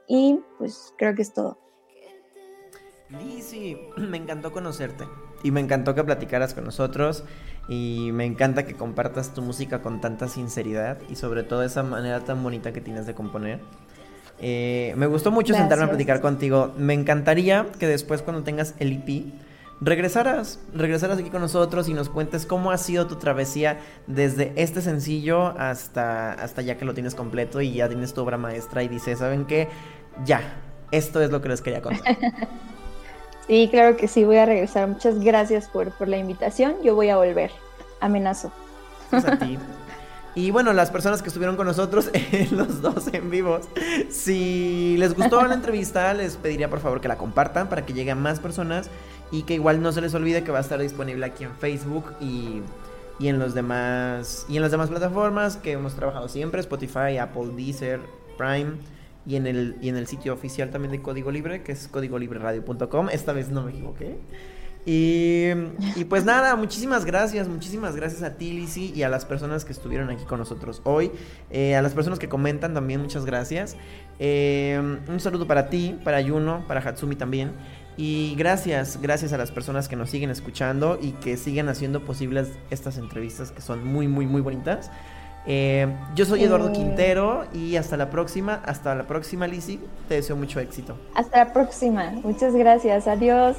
Y 0.08 0.40
pues 0.60 0.94
creo 0.98 1.16
que 1.16 1.24
es 1.24 1.34
todo. 1.34 1.58
Lizzy, 3.10 3.78
me 3.98 4.18
encantó 4.18 4.52
conocerte 4.52 5.06
y 5.44 5.52
me 5.52 5.60
encantó 5.60 5.96
que 5.96 6.04
platicaras 6.04 6.54
con 6.54 6.64
nosotros 6.64 7.24
y 7.68 8.12
me 8.14 8.26
encanta 8.26 8.66
que 8.66 8.76
compartas 8.76 9.34
tu 9.34 9.42
música 9.42 9.82
con 9.82 10.02
tanta 10.02 10.28
sinceridad 10.28 11.00
y 11.10 11.16
sobre 11.16 11.44
todo 11.44 11.64
esa 11.64 11.84
manera 11.84 12.22
tan 12.22 12.44
bonita 12.44 12.74
que 12.74 12.82
tienes 12.82 13.06
de 13.06 13.14
componer. 13.14 13.60
Eh, 14.40 14.94
me 14.98 15.06
gustó 15.06 15.32
mucho 15.32 15.54
sentarme 15.54 15.86
a 15.86 15.90
platicar 15.90 16.22
contigo. 16.22 16.74
Me 16.78 16.94
encantaría 16.94 17.68
que 17.80 17.88
después 17.88 18.22
cuando 18.22 18.44
tengas 18.44 18.76
el 18.80 18.92
EP 18.92 19.26
regresaras, 19.82 20.60
regresaras 20.74 21.20
aquí 21.20 21.30
con 21.30 21.42
nosotros 21.42 21.90
y 21.90 21.94
nos 21.94 22.10
cuentes 22.10 22.46
cómo 22.46 22.72
ha 22.72 22.78
sido 22.78 23.08
tu 23.08 23.16
travesía 23.16 23.80
desde 24.08 24.54
este 24.56 24.82
sencillo 24.82 25.48
hasta, 25.60 26.34
hasta 26.34 26.62
ya 26.62 26.78
que 26.78 26.86
lo 26.86 26.94
tienes 26.94 27.16
completo 27.16 27.62
y 27.62 27.74
ya 27.74 27.88
tienes 27.88 28.14
tu 28.14 28.22
obra 28.22 28.38
maestra 28.38 28.84
y 28.84 28.88
dices, 28.88 29.20
¿saben 29.20 29.46
qué? 29.46 29.68
Ya, 30.26 30.42
esto 30.92 31.22
es 31.22 31.32
lo 31.32 31.42
que 31.42 31.50
les 31.50 31.62
quería 31.62 31.82
contar. 31.82 32.18
Sí, 33.48 33.68
claro 33.70 33.98
que 33.98 34.08
sí, 34.08 34.24
voy 34.24 34.38
a 34.38 34.46
regresar. 34.46 34.88
Muchas 34.88 35.20
gracias 35.20 35.68
por, 35.68 35.92
por 35.92 36.08
la 36.08 36.18
invitación. 36.18 36.76
Yo 36.82 36.96
voy 36.96 37.10
a 37.10 37.18
volver. 37.18 37.52
Amenazo. 38.00 38.54
Gracias 39.12 39.34
a 39.34 39.38
ti. 39.38 39.60
Y 40.36 40.50
bueno, 40.50 40.74
las 40.74 40.90
personas 40.90 41.22
que 41.22 41.28
estuvieron 41.28 41.56
con 41.56 41.68
nosotros, 41.68 42.10
los 42.52 42.82
dos 42.82 43.08
en 43.14 43.30
vivos, 43.30 43.68
si 44.10 44.96
les 44.98 45.14
gustó 45.14 45.46
la 45.46 45.54
entrevista, 45.54 46.14
les 46.14 46.38
pediría 46.38 46.70
por 46.70 46.80
favor 46.80 47.02
que 47.02 47.08
la 47.08 47.18
compartan 47.18 47.70
para 47.70 47.86
que 47.86 47.94
llegue 47.94 48.12
a 48.12 48.16
más 48.16 48.40
personas 48.40 48.90
y 49.32 49.44
que 49.44 49.54
igual 49.54 49.82
no 49.82 49.92
se 49.92 50.02
les 50.02 50.14
olvide 50.16 50.44
que 50.44 50.52
va 50.52 50.58
a 50.58 50.62
estar 50.62 50.80
disponible 50.80 51.26
aquí 51.26 51.44
en 51.44 51.52
Facebook 51.56 52.06
y, 52.20 52.62
y 53.20 53.28
en 53.28 53.38
los 53.38 53.54
demás 53.54 54.46
y 54.50 54.56
en 54.56 54.64
las 54.64 54.72
demás 54.72 54.90
plataformas 54.90 55.58
que 55.58 55.74
hemos 55.74 55.94
trabajado 55.94 56.28
siempre, 56.28 56.62
Spotify, 56.62 57.18
Apple, 57.20 57.52
Deezer, 57.56 58.00
Prime 58.38 58.74
y 59.26 59.36
en 59.36 59.46
el 59.46 59.78
y 59.82 59.90
en 59.90 59.98
el 59.98 60.08
sitio 60.08 60.34
oficial 60.34 60.72
también 60.72 60.92
de 60.92 61.02
Código 61.02 61.32
Libre, 61.32 61.62
que 61.62 61.72
es 61.72 61.88
códigolibreradio.com. 61.88 63.10
Esta 63.10 63.34
vez 63.34 63.50
no 63.50 63.64
me 63.64 63.72
equivoqué. 63.72 64.18
Y, 64.86 65.48
y 65.96 66.04
pues 66.06 66.26
nada, 66.26 66.56
muchísimas 66.56 67.06
gracias, 67.06 67.48
muchísimas 67.48 67.96
gracias 67.96 68.22
a 68.22 68.36
ti, 68.36 68.52
Lizzy, 68.52 68.92
y 68.94 69.04
a 69.04 69.10
las 69.10 69.24
personas 69.26 69.64
que 69.64 69.72
estuvieron 69.72 70.10
aquí 70.10 70.26
con 70.26 70.40
nosotros 70.40 70.82
hoy. 70.84 71.12
Eh, 71.52 71.76
a 71.76 71.82
las 71.82 71.94
personas 71.94 72.20
que 72.20 72.28
comentan 72.28 72.74
también, 72.74 73.02
muchas 73.02 73.26
gracias. 73.26 73.78
Eh, 74.20 74.82
un 75.08 75.20
saludo 75.20 75.48
para 75.48 75.70
ti, 75.70 75.98
para 76.04 76.20
Yuno, 76.22 76.66
para 76.68 76.82
Hatsumi 76.82 77.16
también. 77.16 77.52
Y 77.96 78.36
gracias, 78.38 79.00
gracias 79.02 79.34
a 79.34 79.38
las 79.38 79.52
personas 79.52 79.88
que 79.88 79.96
nos 79.96 80.10
siguen 80.10 80.32
escuchando 80.32 80.98
y 81.02 81.12
que 81.12 81.38
siguen 81.38 81.70
haciendo 81.70 82.04
posibles 82.04 82.52
estas 82.72 82.98
entrevistas 82.98 83.52
que 83.52 83.62
son 83.62 83.86
muy, 83.86 84.08
muy, 84.08 84.26
muy 84.26 84.42
bonitas. 84.42 84.92
Eh, 85.46 85.88
yo 86.16 86.26
soy 86.26 86.44
Eduardo 86.44 86.70
Eh. 86.70 86.74
Quintero 86.74 87.46
y 87.54 87.76
hasta 87.76 87.98
la 87.98 88.10
próxima, 88.10 88.62
hasta 88.66 88.96
la 88.96 89.06
próxima, 89.06 89.48
Lizzy. 89.48 89.80
Te 90.08 90.16
deseo 90.16 90.36
mucho 90.36 90.60
éxito. 90.60 90.98
Hasta 91.16 91.38
la 91.46 91.54
próxima. 91.54 92.12
Muchas 92.24 92.56
gracias. 92.56 93.08
Adiós. 93.08 93.58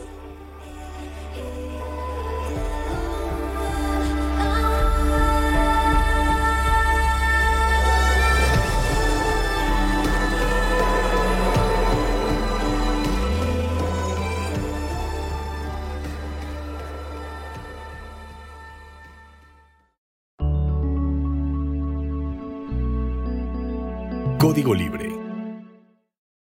Código 24.54 24.72
Libre 24.72 25.13